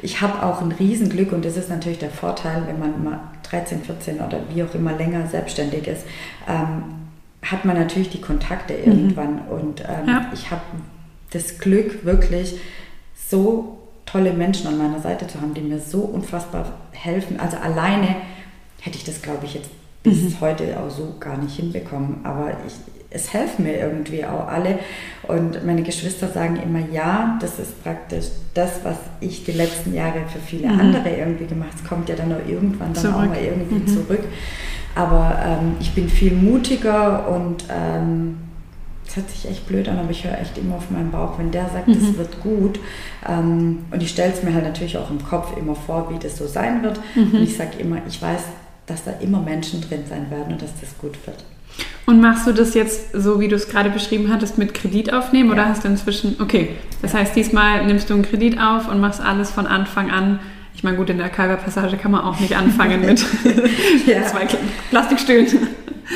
[0.00, 3.82] Ich habe auch ein Riesenglück und das ist natürlich der Vorteil, wenn man mal 13,
[3.82, 6.04] 14 oder wie auch immer länger selbstständig ist,
[6.48, 7.01] ähm,
[7.42, 8.92] hat man natürlich die Kontakte mhm.
[8.92, 10.30] irgendwann und ähm, ja.
[10.32, 10.62] ich habe
[11.30, 12.54] das Glück wirklich
[13.28, 17.40] so tolle Menschen an meiner Seite zu haben, die mir so unfassbar helfen.
[17.40, 18.16] Also alleine
[18.80, 19.70] hätte ich das, glaube ich, jetzt
[20.02, 20.40] bis mhm.
[20.40, 22.20] heute auch so gar nicht hinbekommen.
[22.24, 22.74] Aber ich,
[23.10, 24.80] es helfen mir irgendwie auch alle.
[25.28, 30.24] Und meine Geschwister sagen immer, ja, das ist praktisch das, was ich die letzten Jahre
[30.30, 30.80] für viele mhm.
[30.80, 31.82] andere irgendwie gemacht habe.
[31.82, 33.16] Es kommt ja dann auch irgendwann dann zurück.
[33.16, 33.86] auch mal irgendwie mhm.
[33.86, 34.24] zurück.
[34.94, 38.36] Aber ähm, ich bin viel mutiger und ähm,
[39.06, 41.50] das hört sich echt blöd an, aber ich höre echt immer auf meinen Bauch, wenn
[41.50, 42.18] der sagt, es mhm.
[42.18, 42.78] wird gut.
[43.28, 46.38] Ähm, und ich stelle es mir halt natürlich auch im Kopf immer vor, wie das
[46.38, 47.00] so sein wird.
[47.14, 47.34] Mhm.
[47.34, 48.42] Und ich sage immer, ich weiß,
[48.86, 51.44] dass da immer Menschen drin sein werden und dass das gut wird.
[52.04, 55.50] Und machst du das jetzt so, wie du es gerade beschrieben hattest, mit Kredit aufnehmen
[55.50, 55.54] ja.
[55.54, 56.70] oder hast du inzwischen, okay,
[57.00, 60.40] das heißt, diesmal nimmst du einen Kredit auf und machst alles von Anfang an.
[60.82, 63.20] Ich meine, gut, in der Kalber-Passage kann man auch nicht anfangen mit
[64.04, 64.48] zwei
[64.90, 65.68] Plastikstühlen.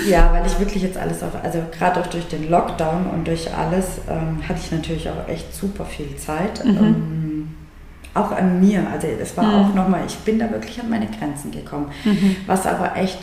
[0.09, 3.55] Ja, weil ich wirklich jetzt alles auf, also gerade auch durch den Lockdown und durch
[3.55, 6.65] alles ähm, hatte ich natürlich auch echt super viel Zeit.
[6.65, 6.79] Mhm.
[6.79, 7.55] Ähm,
[8.13, 8.85] auch an mir.
[8.93, 9.55] Also es war mhm.
[9.55, 11.93] auch nochmal, ich bin da wirklich an meine Grenzen gekommen.
[12.05, 12.35] Mhm.
[12.47, 13.21] Was aber echt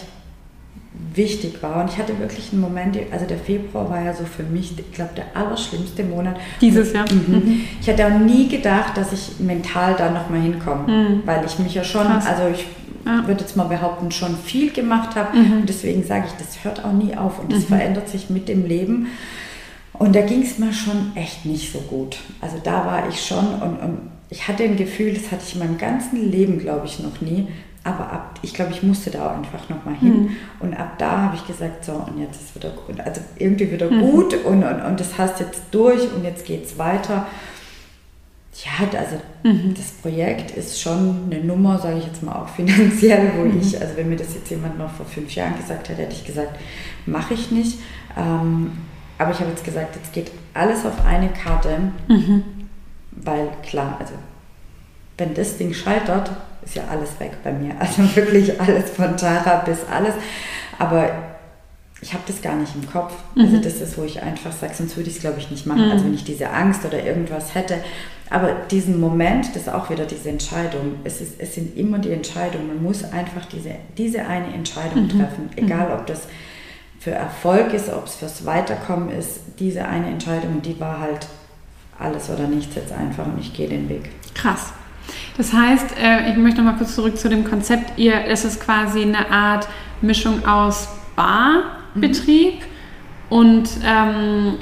[1.14, 1.82] wichtig war.
[1.82, 4.92] Und ich hatte wirklich einen Moment, also der Februar war ja so für mich, ich
[4.92, 6.38] glaube, der allerschlimmste Monat.
[6.62, 7.06] Dieses Jahr.
[7.12, 7.36] Mhm.
[7.36, 7.62] Mhm.
[7.80, 11.24] Ich hätte auch nie gedacht, dass ich mental da nochmal hinkomme, mhm.
[11.26, 12.28] weil ich mich ja schon, Krass.
[12.28, 12.66] also ich
[13.06, 13.28] ja.
[13.28, 15.38] würde jetzt mal behaupten, schon viel gemacht habe.
[15.38, 15.54] Mhm.
[15.62, 17.76] Und deswegen sage ich, das hört auch nie auf und das mhm.
[17.76, 19.08] verändert sich mit dem Leben.
[19.94, 22.18] Und da ging es mir schon echt nicht so gut.
[22.42, 25.60] Also da war ich schon und, und ich hatte ein Gefühl, das hatte ich in
[25.60, 27.48] meinem ganzen Leben, glaube ich, noch nie,
[27.84, 30.24] aber ab, ich glaube, ich musste da auch einfach nochmal hin.
[30.24, 30.36] Mhm.
[30.62, 33.00] Und ab da habe ich gesagt, so, und jetzt ist wieder gut.
[33.02, 34.00] Also irgendwie wieder mhm.
[34.00, 37.28] gut und, und, und das hast jetzt durch und jetzt geht es weiter.
[38.64, 39.74] Ja, also mhm.
[39.74, 43.60] das Projekt ist schon eine Nummer, sage ich jetzt mal auch finanziell, wo mhm.
[43.60, 46.24] ich, also wenn mir das jetzt jemand noch vor fünf Jahren gesagt hätte, hätte ich
[46.24, 46.58] gesagt,
[47.06, 47.80] mache ich nicht.
[48.16, 48.72] Ähm,
[49.18, 52.44] aber ich habe jetzt gesagt, jetzt geht alles auf eine Karte, mhm.
[53.26, 54.14] Weil klar, also
[55.18, 56.32] wenn das Ding scheitert,
[56.64, 57.76] ist ja alles weg bei mir.
[57.80, 60.14] Also wirklich alles von Tara bis alles.
[60.80, 61.10] Aber
[62.02, 63.14] ich habe das gar nicht im Kopf.
[63.36, 63.56] Also mhm.
[63.56, 65.86] Also das ist, wo ich einfach sage, sonst würde ich es, glaube ich, nicht machen.
[65.86, 65.92] Mhm.
[65.92, 67.76] Also wenn ich diese Angst oder irgendwas hätte.
[68.30, 70.96] Aber diesen Moment, das ist auch wieder diese Entscheidung.
[71.04, 72.68] Es, ist, es sind immer die Entscheidungen.
[72.68, 75.10] Man muss einfach diese, diese eine Entscheidung mhm.
[75.10, 75.50] treffen.
[75.56, 76.28] Egal, ob das
[77.00, 79.42] für Erfolg ist, ob es fürs Weiterkommen ist.
[79.60, 81.28] Diese eine Entscheidung, die war halt
[82.00, 84.10] alles oder nichts jetzt einfach und ich gehe den Weg.
[84.34, 84.74] Krass.
[85.38, 87.98] Das heißt, äh, ich möchte noch mal kurz zurück zu dem Konzept.
[87.98, 89.68] Ihr, es ist quasi eine Art
[90.02, 93.38] Mischung aus Barbetrieb mhm.
[93.38, 94.58] und ähm,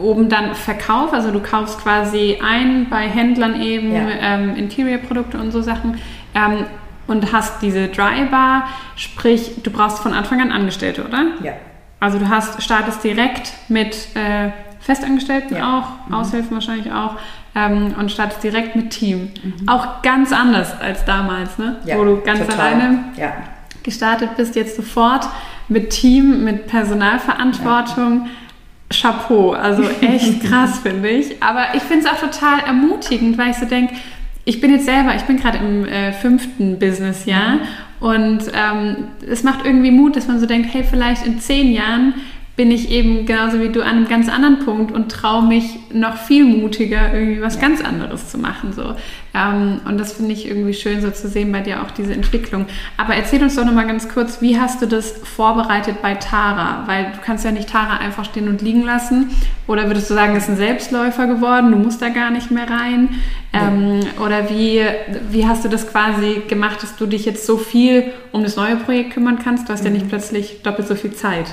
[0.00, 1.12] oben dann Verkauf.
[1.12, 4.08] Also du kaufst quasi ein bei Händlern eben ja.
[4.20, 5.98] ähm, Interior-Produkte und so Sachen.
[6.34, 6.66] Ähm,
[7.08, 11.26] und hast diese Dry Bar, sprich, du brauchst von Anfang an Angestellte, oder?
[11.42, 11.52] Ja.
[11.98, 14.50] Also du hast, startest direkt mit äh,
[14.82, 15.78] Festangestellten ja.
[15.78, 16.14] auch, mhm.
[16.14, 17.16] Aushilfen wahrscheinlich auch,
[17.54, 19.30] ähm, und startest direkt mit Team.
[19.42, 19.68] Mhm.
[19.68, 21.76] Auch ganz anders als damals, ne?
[21.84, 22.58] Ja, wo du ganz total.
[22.58, 23.32] alleine ja.
[23.82, 25.26] gestartet bist, jetzt sofort
[25.68, 28.28] mit Team, mit Personalverantwortung.
[28.92, 31.42] Chapeau, also echt krass, finde ich.
[31.42, 33.94] Aber ich finde es auch total ermutigend, weil ich so denke,
[34.44, 37.58] ich bin jetzt selber, ich bin gerade im äh, fünften Businessjahr
[38.00, 42.14] und ähm, es macht irgendwie Mut, dass man so denkt, hey, vielleicht in zehn Jahren
[42.62, 46.16] bin ich eben genauso wie du an einem ganz anderen Punkt und traue mich noch
[46.16, 47.60] viel mutiger, irgendwie was ja.
[47.60, 48.72] ganz anderes zu machen.
[48.72, 48.94] So.
[49.34, 52.66] Ähm, und das finde ich irgendwie schön, so zu sehen bei dir auch diese Entwicklung.
[52.96, 56.84] Aber erzähl uns doch nochmal ganz kurz, wie hast du das vorbereitet bei Tara?
[56.86, 59.30] Weil du kannst ja nicht Tara einfach stehen und liegen lassen.
[59.66, 62.70] Oder würdest du sagen, es ist ein Selbstläufer geworden, du musst da gar nicht mehr
[62.70, 63.08] rein?
[63.52, 64.82] Ähm, oder wie,
[65.32, 68.76] wie hast du das quasi gemacht, dass du dich jetzt so viel um das neue
[68.76, 69.68] Projekt kümmern kannst?
[69.68, 69.86] Du hast mhm.
[69.86, 71.46] ja nicht plötzlich doppelt so viel Zeit.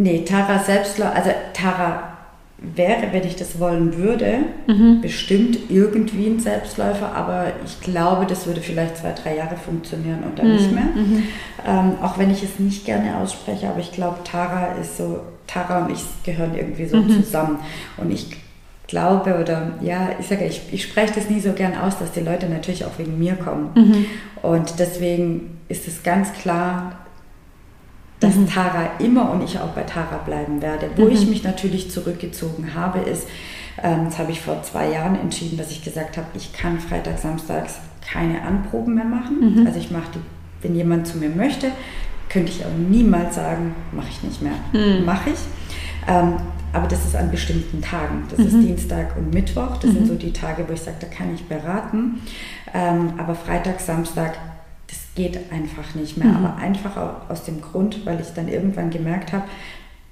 [0.00, 2.18] Nee, Tara Selbstläufer, also Tara
[2.58, 4.38] wäre, wenn ich das wollen würde,
[4.68, 5.00] mhm.
[5.00, 10.38] bestimmt irgendwie ein Selbstläufer, aber ich glaube, das würde vielleicht zwei, drei Jahre funktionieren und
[10.38, 10.54] dann mhm.
[10.54, 10.84] nicht mehr.
[10.94, 11.22] Mhm.
[11.66, 15.84] Ähm, auch wenn ich es nicht gerne ausspreche, aber ich glaube, Tara ist so, Tara
[15.84, 17.10] und ich gehören irgendwie so mhm.
[17.10, 17.58] zusammen.
[17.96, 18.28] Und ich
[18.86, 22.20] glaube oder ja, ich sage, ich, ich spreche das nie so gern aus, dass die
[22.20, 23.70] Leute natürlich auch wegen mir kommen.
[23.74, 24.06] Mhm.
[24.42, 27.00] Und deswegen ist es ganz klar,
[28.20, 28.48] dass mhm.
[28.48, 30.90] Tara immer und ich auch bei Tara bleiben werde.
[30.96, 31.12] Wo mhm.
[31.12, 33.28] ich mich natürlich zurückgezogen habe, ist,
[33.82, 37.18] ähm, das habe ich vor zwei Jahren entschieden, dass ich gesagt habe, ich kann Freitag,
[37.18, 39.60] Samstags keine Anproben mehr machen.
[39.60, 39.66] Mhm.
[39.66, 41.70] Also ich mache die, wenn jemand zu mir möchte,
[42.28, 44.52] könnte ich auch niemals sagen, mache ich nicht mehr.
[44.72, 45.04] Mhm.
[45.04, 45.38] Mache ich.
[46.06, 46.34] Ähm,
[46.72, 48.24] aber das ist an bestimmten Tagen.
[48.30, 48.66] Das ist mhm.
[48.66, 49.78] Dienstag und Mittwoch.
[49.78, 50.06] Das sind mhm.
[50.06, 52.20] so die Tage, wo ich sage, da kann ich beraten.
[52.74, 54.38] Ähm, aber Freitag, Samstag
[55.14, 56.28] geht einfach nicht mehr.
[56.28, 56.36] Mhm.
[56.44, 59.44] Aber einfach aus dem Grund, weil ich dann irgendwann gemerkt habe,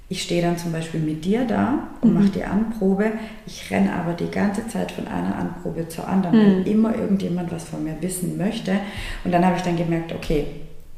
[0.08, 2.20] ich stehe dann zum Beispiel mit dir da und mhm.
[2.20, 3.10] mache die Anprobe.
[3.46, 6.56] Ich renne aber die ganze Zeit von einer Anprobe zur anderen, mhm.
[6.58, 8.78] weil immer irgendjemand was von mir wissen möchte.
[9.24, 10.46] Und dann habe ich dann gemerkt, okay,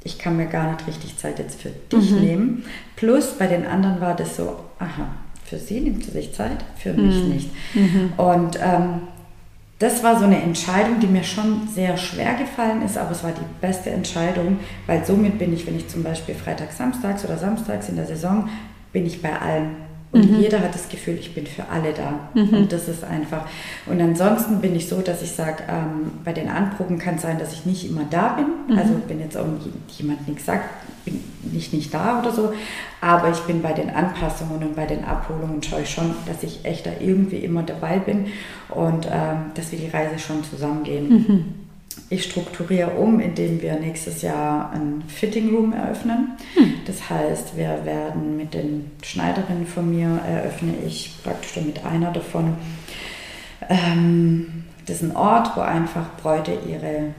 [0.05, 2.20] ich kann mir gar nicht richtig Zeit jetzt für dich mhm.
[2.20, 2.64] nehmen.
[2.96, 5.09] Plus bei den anderen war das so, aha,
[5.44, 7.28] für sie nimmt sie sich Zeit, für mich mhm.
[7.30, 7.51] nicht.
[7.74, 8.12] Mhm.
[8.18, 9.01] Und ähm,
[9.79, 13.31] das war so eine Entscheidung, die mir schon sehr schwer gefallen ist, aber es war
[13.31, 17.89] die beste Entscheidung, weil somit bin ich, wenn ich zum Beispiel Freitag, Samstags oder Samstags
[17.89, 18.49] in der Saison,
[18.93, 19.88] bin ich bei allen.
[20.11, 20.41] Und mhm.
[20.41, 22.31] jeder hat das Gefühl, ich bin für alle da.
[22.35, 22.55] Mhm.
[22.55, 23.47] Und das ist einfach.
[23.87, 27.39] Und ansonsten bin ich so, dass ich sage, ähm, bei den Anproben kann es sein,
[27.39, 28.47] dass ich nicht immer da bin.
[28.69, 28.79] Mhm.
[28.79, 29.47] Also wenn jetzt auch
[29.99, 30.65] jemand nichts sagt,
[31.05, 32.53] bin ich nicht da oder so.
[33.01, 36.65] Aber ich bin bei den Anpassungen und bei den Abholungen schaue ich schon, dass ich
[36.65, 38.27] echt da irgendwie immer dabei bin
[38.71, 41.68] und ähm, dass wir die Reise schon zusammengehen.
[42.11, 46.32] Ich strukturiere um, indem wir nächstes Jahr ein Fitting Room eröffnen.
[46.55, 46.74] Hm.
[46.86, 52.55] Das heißt, wir werden mit den Schneiderinnen von mir eröffne ich praktisch mit einer davon.
[53.68, 57.14] Ähm, das ist ein Ort, wo einfach Bräute ihre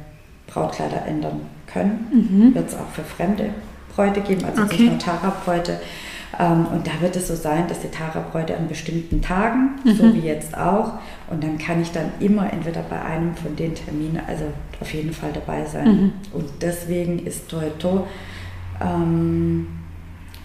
[0.48, 2.08] Brautkleider ändern können.
[2.12, 2.56] Mhm.
[2.56, 3.52] Wird es auch für fremde
[3.96, 4.84] Bräute geben, also okay.
[4.84, 5.80] nicht nur Tara-Bräute.
[6.40, 9.92] Ähm, und da wird es so sein, dass die Tara-Bräute an bestimmten Tagen, mhm.
[9.92, 10.94] so wie jetzt auch,
[11.30, 14.46] und dann kann ich dann immer entweder bei einem von den Terminen, also
[14.80, 15.88] auf jeden Fall dabei sein.
[15.88, 16.12] Mhm.
[16.34, 18.08] Und deswegen ist Toyoto,
[18.82, 19.68] ähm,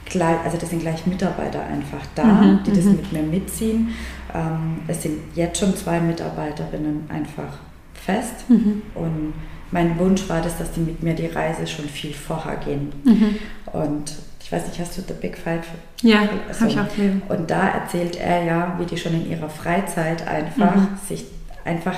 [0.06, 2.60] gleich, also das sind gleich Mitarbeiter einfach da, mhm.
[2.66, 2.92] die das mhm.
[2.96, 3.90] mit mir mitziehen.
[4.34, 7.58] Ähm, es sind jetzt schon zwei Mitarbeiterinnen einfach
[7.94, 8.82] fest mhm.
[8.96, 9.32] und
[9.70, 12.92] mein Wunsch war das, dass die mit mir die Reise schon viel vorher gehen.
[13.04, 13.36] Mhm.
[13.72, 14.12] Und
[14.44, 15.64] ich weiß nicht, hast du The Big Five?
[16.02, 17.22] Ja, also, habe ich auch gelesen.
[17.30, 20.88] Und da erzählt er ja, wie die schon in ihrer Freizeit einfach mhm.
[21.08, 21.24] sich
[21.64, 21.96] einfach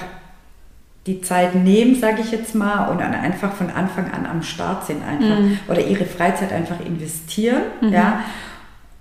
[1.07, 4.87] die Zeit nehmen, sage ich jetzt mal, und dann einfach von Anfang an am Start
[4.87, 5.59] sind einfach mhm.
[5.67, 7.93] oder ihre Freizeit einfach investieren, mhm.
[7.93, 8.21] ja.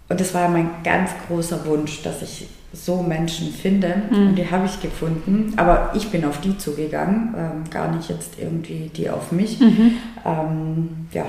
[0.10, 4.04] Und das war mein ganz großer Wunsch, dass ich so Menschen finde.
[4.10, 4.28] Mhm.
[4.30, 5.54] Und die habe ich gefunden.
[5.56, 9.60] Aber ich bin auf die zugegangen, ähm, gar nicht jetzt irgendwie die auf mich.
[9.60, 9.98] Mhm.
[10.26, 11.26] Ähm, ja.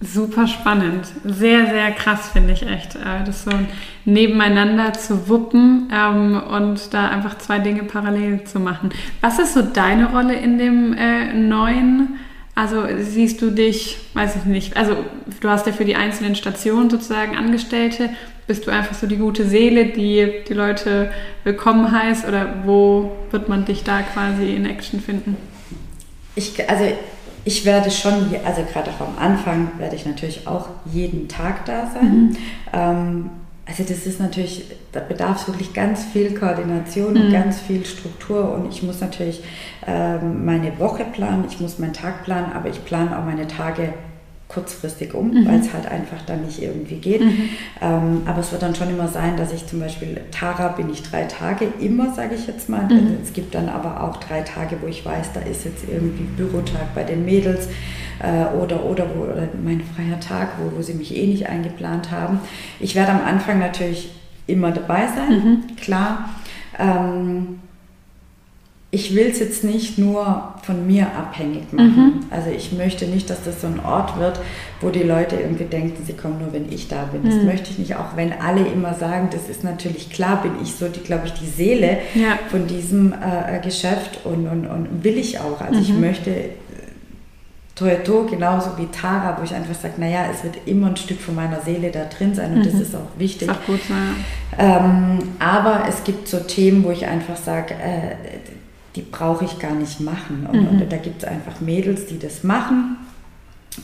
[0.00, 1.06] Super spannend.
[1.24, 2.96] Sehr, sehr krass, finde ich echt.
[2.96, 3.50] Äh, das so
[4.04, 8.90] nebeneinander zu wuppen ähm, und da einfach zwei Dinge parallel zu machen.
[9.22, 12.18] Was ist so deine Rolle in dem äh, neuen?
[12.54, 14.96] Also siehst du dich, weiß ich nicht, also
[15.40, 18.10] du hast ja für die einzelnen Stationen sozusagen Angestellte.
[18.46, 21.10] Bist du einfach so die gute Seele, die die Leute
[21.44, 25.36] willkommen heißt oder wo wird man dich da quasi in Action finden?
[26.34, 26.84] Ich, also
[27.46, 31.86] ich werde schon, also gerade auch am Anfang werde ich natürlich auch jeden Tag da
[31.86, 32.02] sein.
[32.02, 32.36] Mhm.
[32.72, 33.30] Ähm,
[33.64, 37.20] also das ist natürlich, da bedarf es wirklich ganz viel Koordination mhm.
[37.20, 39.42] und ganz viel Struktur und ich muss natürlich
[39.86, 43.94] ähm, meine Woche planen, ich muss meinen Tag planen, aber ich plane auch meine Tage
[44.48, 45.46] kurzfristig um, mhm.
[45.46, 47.20] weil es halt einfach dann nicht irgendwie geht.
[47.20, 47.48] Mhm.
[47.80, 51.02] Ähm, aber es wird dann schon immer sein, dass ich zum Beispiel, Tara bin ich
[51.02, 52.84] drei Tage immer, sage ich jetzt mal.
[52.84, 53.16] Mhm.
[53.22, 56.94] Es gibt dann aber auch drei Tage, wo ich weiß, da ist jetzt irgendwie Bürotag
[56.94, 57.68] bei den Mädels
[58.20, 62.12] äh, oder, oder, wo, oder mein freier Tag, wo, wo sie mich eh nicht eingeplant
[62.12, 62.38] haben.
[62.78, 64.10] Ich werde am Anfang natürlich
[64.46, 65.76] immer dabei sein, mhm.
[65.76, 66.30] klar.
[66.78, 67.60] Ähm,
[68.96, 72.04] ich will es jetzt nicht nur von mir abhängig machen.
[72.06, 72.24] Mhm.
[72.30, 74.40] Also ich möchte nicht, dass das so ein Ort wird,
[74.80, 77.22] wo die Leute irgendwie denken, sie kommen nur, wenn ich da bin.
[77.22, 77.44] Das mhm.
[77.44, 80.88] möchte ich nicht, auch wenn alle immer sagen, das ist natürlich klar, bin ich so,
[80.88, 82.38] die, glaube ich, die Seele ja.
[82.50, 85.60] von diesem äh, Geschäft und, und, und will ich auch.
[85.60, 85.82] Also mhm.
[85.82, 86.30] ich möchte
[87.74, 91.34] Toyoto genauso wie Tara, wo ich einfach sage, naja, es wird immer ein Stück von
[91.34, 92.64] meiner Seele da drin sein und mhm.
[92.64, 93.50] das ist auch wichtig.
[93.50, 94.78] Auch gut, ja.
[94.78, 98.14] ähm, aber es gibt so Themen, wo ich einfach sage, äh,
[98.96, 100.48] die brauche ich gar nicht machen.
[100.50, 100.80] Und, mhm.
[100.80, 102.96] und da gibt es einfach Mädels, die das machen.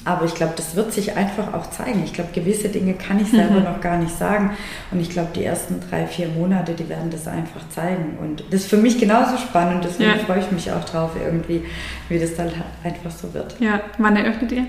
[0.07, 2.03] Aber ich glaube, das wird sich einfach auch zeigen.
[2.03, 3.65] Ich glaube, gewisse Dinge kann ich selber mhm.
[3.65, 4.53] noch gar nicht sagen.
[4.91, 8.17] Und ich glaube, die ersten drei, vier Monate, die werden das einfach zeigen.
[8.19, 9.85] Und das ist für mich genauso spannend.
[9.85, 10.17] Deswegen ja.
[10.17, 11.63] freue ich mich auch drauf, irgendwie,
[12.09, 12.51] wie das dann
[12.83, 13.57] einfach so wird.
[13.61, 14.67] Ja, wann eröffnet ihr?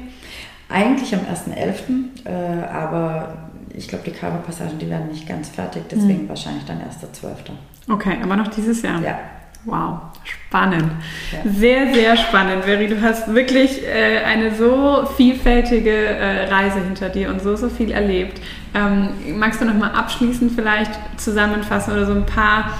[0.67, 3.37] Eigentlich am 1.11., äh, aber
[3.73, 5.83] ich glaube, die Coverpassagen, die werden nicht ganz fertig.
[5.89, 6.29] Deswegen mhm.
[6.29, 7.93] wahrscheinlich dann 1.12.
[7.93, 9.01] Okay, aber noch dieses Jahr?
[9.01, 9.19] Ja.
[9.65, 10.91] Wow, spannend.
[11.31, 11.49] Ja.
[11.49, 12.87] Sehr, sehr spannend, Veri.
[12.87, 17.91] Du hast wirklich äh, eine so vielfältige äh, Reise hinter dir und so, so viel
[17.91, 18.41] erlebt.
[18.75, 22.73] Ähm, magst du noch mal abschließend vielleicht zusammenfassen oder so ein paar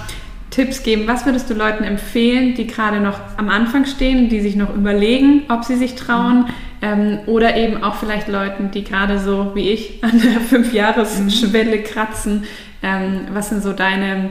[0.50, 1.06] Tipps geben?
[1.06, 5.44] Was würdest du Leuten empfehlen, die gerade noch am Anfang stehen, die sich noch überlegen,
[5.48, 6.40] ob sie sich trauen?
[6.40, 6.46] Mhm.
[6.82, 11.84] Ähm, oder eben auch vielleicht Leuten, die gerade so wie ich an der Fünfjahresschwelle mhm.
[11.84, 12.44] kratzen.
[12.82, 14.30] Ähm, was sind so deine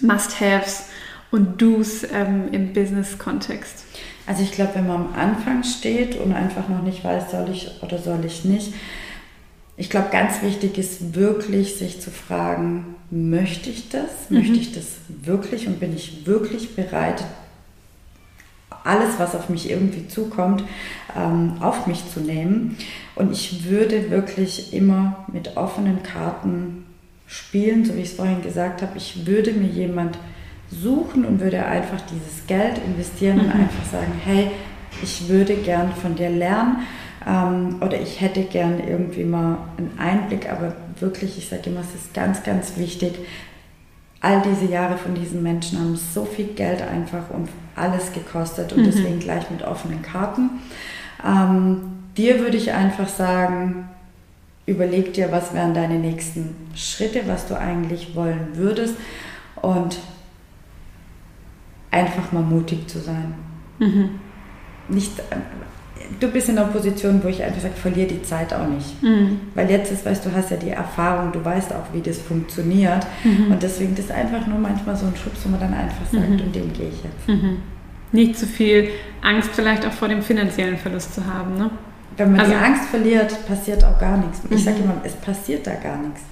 [0.00, 0.88] Must-Haves?
[1.36, 3.84] Und Do's ähm, im Business-Kontext?
[4.26, 7.70] Also ich glaube, wenn man am Anfang steht und einfach noch nicht weiß, soll ich
[7.82, 8.72] oder soll ich nicht,
[9.76, 14.30] ich glaube, ganz wichtig ist wirklich, sich zu fragen, möchte ich das?
[14.30, 14.38] Mhm.
[14.38, 17.22] Möchte ich das wirklich und bin ich wirklich bereit,
[18.84, 20.64] alles, was auf mich irgendwie zukommt,
[21.14, 22.78] ähm, auf mich zu nehmen?
[23.16, 26.86] Und ich würde wirklich immer mit offenen Karten
[27.26, 28.96] spielen, so wie ich es vorhin gesagt habe.
[28.96, 30.18] Ich würde mir jemand
[30.70, 33.60] suchen und würde einfach dieses Geld investieren und mhm.
[33.60, 34.50] einfach sagen, hey,
[35.02, 36.78] ich würde gern von dir lernen
[37.26, 41.94] ähm, oder ich hätte gern irgendwie mal einen Einblick, aber wirklich, ich sage immer, es
[41.94, 43.14] ist ganz, ganz wichtig,
[44.20, 48.80] all diese Jahre von diesen Menschen haben so viel Geld einfach und alles gekostet und
[48.80, 48.86] mhm.
[48.86, 50.50] deswegen gleich mit offenen Karten.
[51.24, 53.88] Ähm, dir würde ich einfach sagen,
[54.64, 58.96] überleg dir, was wären deine nächsten Schritte, was du eigentlich wollen würdest
[59.62, 59.98] und
[61.96, 63.34] einfach mal mutig zu sein.
[63.78, 64.10] Mhm.
[64.88, 65.12] Nicht,
[66.20, 69.02] du bist in einer Position, wo ich einfach sage, verliere die Zeit auch nicht.
[69.02, 69.40] Mhm.
[69.54, 73.06] Weil jetzt ist, weißt du, hast ja die Erfahrung, du weißt auch, wie das funktioniert.
[73.24, 73.52] Mhm.
[73.52, 76.28] Und deswegen das ist einfach nur manchmal so ein Schubs, wo man dann einfach sagt,
[76.28, 76.40] mhm.
[76.40, 77.28] und den gehe ich jetzt.
[77.28, 77.58] Mhm.
[78.12, 78.88] Nicht zu viel
[79.22, 81.70] Angst vielleicht auch vor dem finanziellen Verlust zu haben, ne?
[82.16, 84.40] Wenn man also, die Angst verliert, passiert auch gar nichts.
[84.48, 84.84] Ich sage mhm.
[84.84, 86.22] immer, es passiert da gar nichts.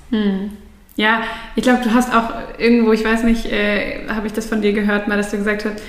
[0.96, 1.02] Mhm.
[1.02, 1.22] Ja,
[1.56, 4.72] ich glaube, du hast auch irgendwo, ich weiß nicht, äh, habe ich das von dir
[4.72, 5.82] gehört, mal, dass du gesagt hast,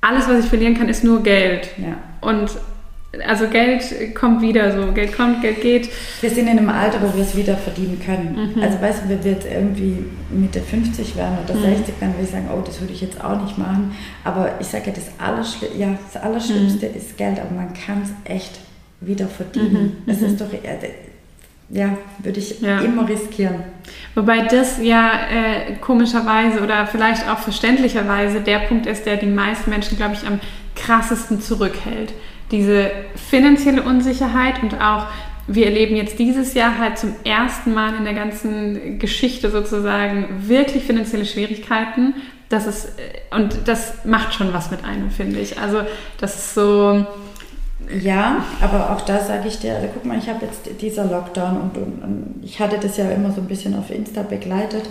[0.00, 1.70] alles, was ich verlieren kann, ist nur Geld.
[1.76, 1.96] Ja.
[2.20, 2.50] Und
[3.26, 5.88] also Geld kommt wieder so, Geld kommt, Geld geht.
[6.20, 8.52] Wir sind in einem Alter, wo wir es wieder verdienen können.
[8.54, 8.62] Mhm.
[8.62, 11.76] Also weißt du, wenn wir jetzt irgendwie Mitte 50 werden oder mhm.
[11.76, 13.92] 60, dann würde ich sagen, oh, das würde ich jetzt auch nicht machen.
[14.24, 16.96] Aber ich sage ja, das, Allerschli ja, das Allerschlimmste mhm.
[16.96, 18.58] ist Geld, aber man kann es echt
[19.00, 20.02] wieder verdienen.
[20.06, 20.26] Es mhm.
[20.26, 20.52] ist doch,
[21.70, 22.80] ja, würde ich ja.
[22.80, 23.62] immer riskieren.
[24.14, 29.70] Wobei das ja äh, komischerweise oder vielleicht auch verständlicherweise der Punkt ist, der die meisten
[29.70, 30.40] Menschen, glaube ich, am
[30.74, 32.12] krassesten zurückhält.
[32.50, 35.06] Diese finanzielle Unsicherheit und auch,
[35.46, 40.84] wir erleben jetzt dieses Jahr halt zum ersten Mal in der ganzen Geschichte sozusagen wirklich
[40.84, 42.14] finanzielle Schwierigkeiten.
[42.48, 45.58] Das ist, äh, und das macht schon was mit einem, finde ich.
[45.58, 45.82] Also,
[46.18, 47.06] das ist so,
[47.90, 51.56] ja, aber auch da sage ich dir, also guck mal, ich habe jetzt dieser Lockdown
[51.56, 54.90] und, und, und, ich hatte das ja immer so ein bisschen auf Insta begleitet.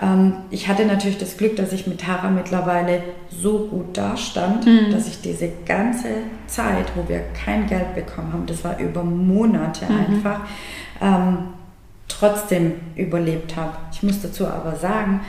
[0.00, 4.90] Ähm, ich hatte natürlich das Glück, dass ich mit Tara mittlerweile so gut dastand, mhm.
[4.90, 6.08] dass ich diese ganze
[6.46, 9.98] Zeit, wo wir kein Geld bekommen haben, das war über Monate mhm.
[9.98, 10.40] einfach,
[11.02, 11.38] ähm,
[12.08, 13.72] trotzdem überlebt habe.
[13.92, 15.20] Ich muss dazu aber sagen,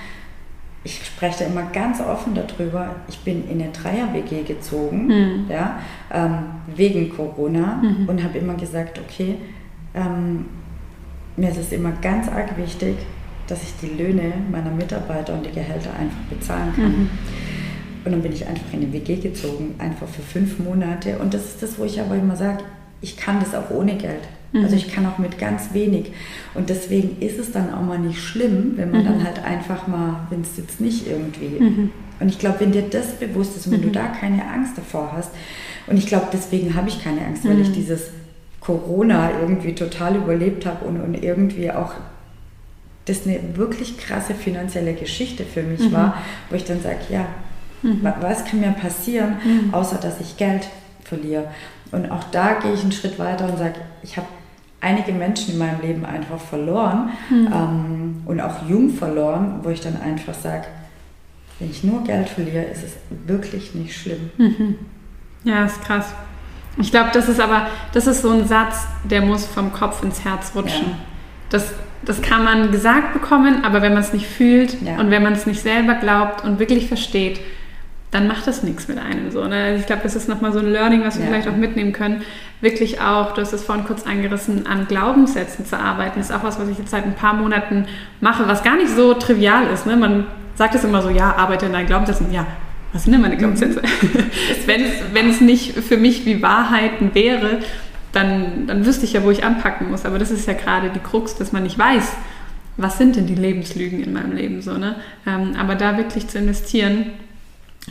[0.84, 2.96] ich spreche da immer ganz offen darüber.
[3.08, 5.46] Ich bin in eine Dreier-WG gezogen, mhm.
[5.50, 5.80] ja,
[6.12, 6.40] ähm,
[6.76, 8.08] wegen Corona mhm.
[8.08, 9.36] und habe immer gesagt, okay,
[9.94, 10.46] ähm,
[11.36, 12.96] mir ist es immer ganz arg wichtig,
[13.48, 16.92] dass ich die Löhne meiner Mitarbeiter und die Gehälter einfach bezahlen kann.
[16.92, 17.10] Mhm.
[18.06, 21.18] Und dann bin ich einfach in eine WG gezogen, einfach für fünf Monate.
[21.20, 22.64] Und das ist das, wo ich aber immer sage,
[23.02, 24.22] ich kann das auch ohne Geld.
[24.52, 24.64] Mhm.
[24.64, 26.12] Also ich kann auch mit ganz wenig.
[26.54, 29.06] Und deswegen ist es dann auch mal nicht schlimm, wenn man mhm.
[29.06, 31.64] dann halt einfach mal, wenn es jetzt nicht irgendwie.
[31.64, 31.92] Mhm.
[32.20, 33.94] Und ich glaube, wenn dir das bewusst ist und wenn du mhm.
[33.94, 35.32] da keine Angst davor hast,
[35.88, 37.74] und ich glaube, deswegen habe ich keine Angst, weil ich mhm.
[37.74, 38.12] dieses
[38.60, 41.94] Corona irgendwie total überlebt habe und, und irgendwie auch
[43.06, 45.94] das eine wirklich krasse finanzielle Geschichte für mich mhm.
[45.94, 46.18] war,
[46.50, 47.26] wo ich dann sage, ja.
[48.20, 49.38] Was kann mir passieren,
[49.72, 50.68] außer dass ich Geld
[51.06, 51.46] verliere?
[51.92, 54.28] Und auch da gehe ich einen Schritt weiter und sage, ich habe
[54.82, 57.48] einige Menschen in meinem Leben einfach verloren mhm.
[57.54, 60.66] ähm, und auch jung verloren, wo ich dann einfach sage,
[61.60, 62.94] wenn ich nur Geld verliere, ist es
[63.26, 64.32] wirklich nicht schlimm.
[64.38, 64.76] Mhm.
[65.44, 66.14] Ja, ist krass.
[66.78, 70.24] Ich glaube, das ist aber, das ist so ein Satz, der muss vom Kopf ins
[70.24, 70.88] Herz rutschen.
[70.88, 70.98] Ja.
[71.50, 71.74] Das,
[72.06, 74.98] das kann man gesagt bekommen, aber wenn man es nicht fühlt ja.
[74.98, 77.42] und wenn man es nicht selber glaubt und wirklich versteht,
[78.12, 79.46] dann macht das nichts mit einem so.
[79.46, 79.56] Ne?
[79.56, 81.32] Also ich glaube, das ist nochmal so ein Learning, was wir ja.
[81.32, 82.24] vielleicht auch mitnehmen können.
[82.60, 86.20] Wirklich auch, du hast es vorhin kurz angerissen, an Glaubenssätzen zu arbeiten.
[86.20, 87.86] Das ist auch was, was ich jetzt seit ein paar Monaten
[88.20, 89.86] mache, was gar nicht so trivial ist.
[89.86, 89.96] Ne?
[89.96, 92.34] Man sagt es immer so, ja, arbeite in deinen Glaubenssätzen.
[92.34, 92.48] Ja,
[92.94, 93.82] was sind denn meine Glaubenssätze?
[94.66, 97.60] wenn, es, wenn es nicht für mich wie Wahrheiten wäre,
[98.12, 100.06] dann, dann wüsste ich ja, wo ich anpacken muss.
[100.06, 102.12] Aber das ist ja gerade die Krux, dass man nicht weiß,
[102.78, 104.74] was sind denn die Lebenslügen in meinem Leben so.
[104.78, 104.96] Ne?
[105.28, 107.12] Ähm, aber da wirklich zu investieren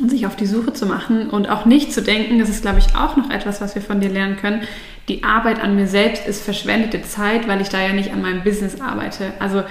[0.07, 2.95] sich auf die Suche zu machen und auch nicht zu denken, das ist, glaube ich,
[2.95, 4.63] auch noch etwas, was wir von dir lernen können.
[5.09, 8.43] Die Arbeit an mir selbst ist verschwendete Zeit, weil ich da ja nicht an meinem
[8.45, 9.33] Business arbeite.
[9.39, 9.65] Also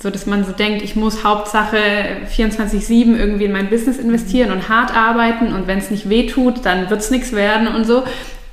[0.00, 1.78] so, dass man so denkt, ich muss Hauptsache
[2.30, 6.64] 24-7 irgendwie in mein Business investieren und hart arbeiten und wenn es nicht weh tut,
[6.64, 8.04] dann wird es nichts werden und so.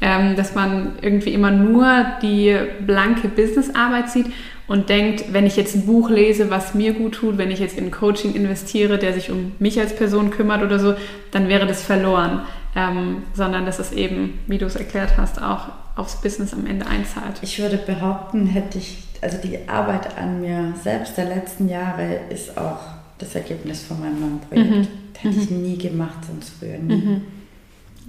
[0.04, 4.28] Ähm, dass man irgendwie immer nur die blanke Businessarbeit sieht
[4.72, 7.78] und denkt, wenn ich jetzt ein Buch lese, was mir gut tut, wenn ich jetzt
[7.78, 10.94] in Coaching investiere, der sich um mich als Person kümmert oder so,
[11.32, 12.44] dann wäre das verloren.
[12.74, 15.68] Ähm, sondern dass es eben, wie du es erklärt hast, auch
[15.98, 17.40] aufs Business am Ende einzahlt.
[17.42, 22.58] Ich würde behaupten, hätte ich, also die Arbeit an mir selbst der letzten Jahre ist
[22.58, 22.80] auch
[23.18, 24.72] das Ergebnis von meinem neuen Projekt.
[24.72, 24.88] Mhm.
[25.12, 25.44] Das hätte mhm.
[25.44, 26.96] ich nie gemacht, sonst früher nie.
[26.96, 27.22] Mhm.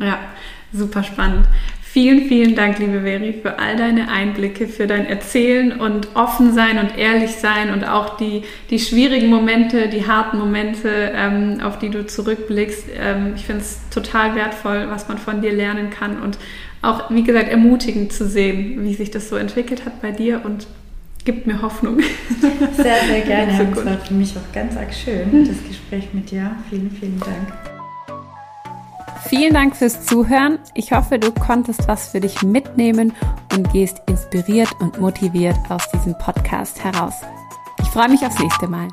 [0.00, 0.20] Ja,
[0.72, 1.48] super spannend.
[1.93, 6.78] Vielen, vielen Dank, liebe Veri, für all deine Einblicke, für dein Erzählen und offen sein
[6.78, 11.90] und ehrlich sein und auch die, die schwierigen Momente, die harten Momente, ähm, auf die
[11.90, 12.86] du zurückblickst.
[12.99, 16.38] Ähm, ich finde es total wertvoll, was man von dir lernen kann und
[16.80, 20.66] auch, wie gesagt, ermutigend zu sehen, wie sich das so entwickelt hat bei dir und
[21.26, 22.01] gibt mir Hoffnung.
[22.74, 23.53] Sehr, sehr gerne.
[23.53, 26.57] Es war für mich auch ganz arg schön, das Gespräch mit dir.
[26.70, 27.72] Vielen, vielen Dank.
[29.29, 30.59] Vielen Dank fürs Zuhören.
[30.75, 33.14] Ich hoffe, du konntest was für dich mitnehmen
[33.53, 37.14] und gehst inspiriert und motiviert aus diesem Podcast heraus.
[37.81, 38.89] Ich freue mich aufs nächste Mal.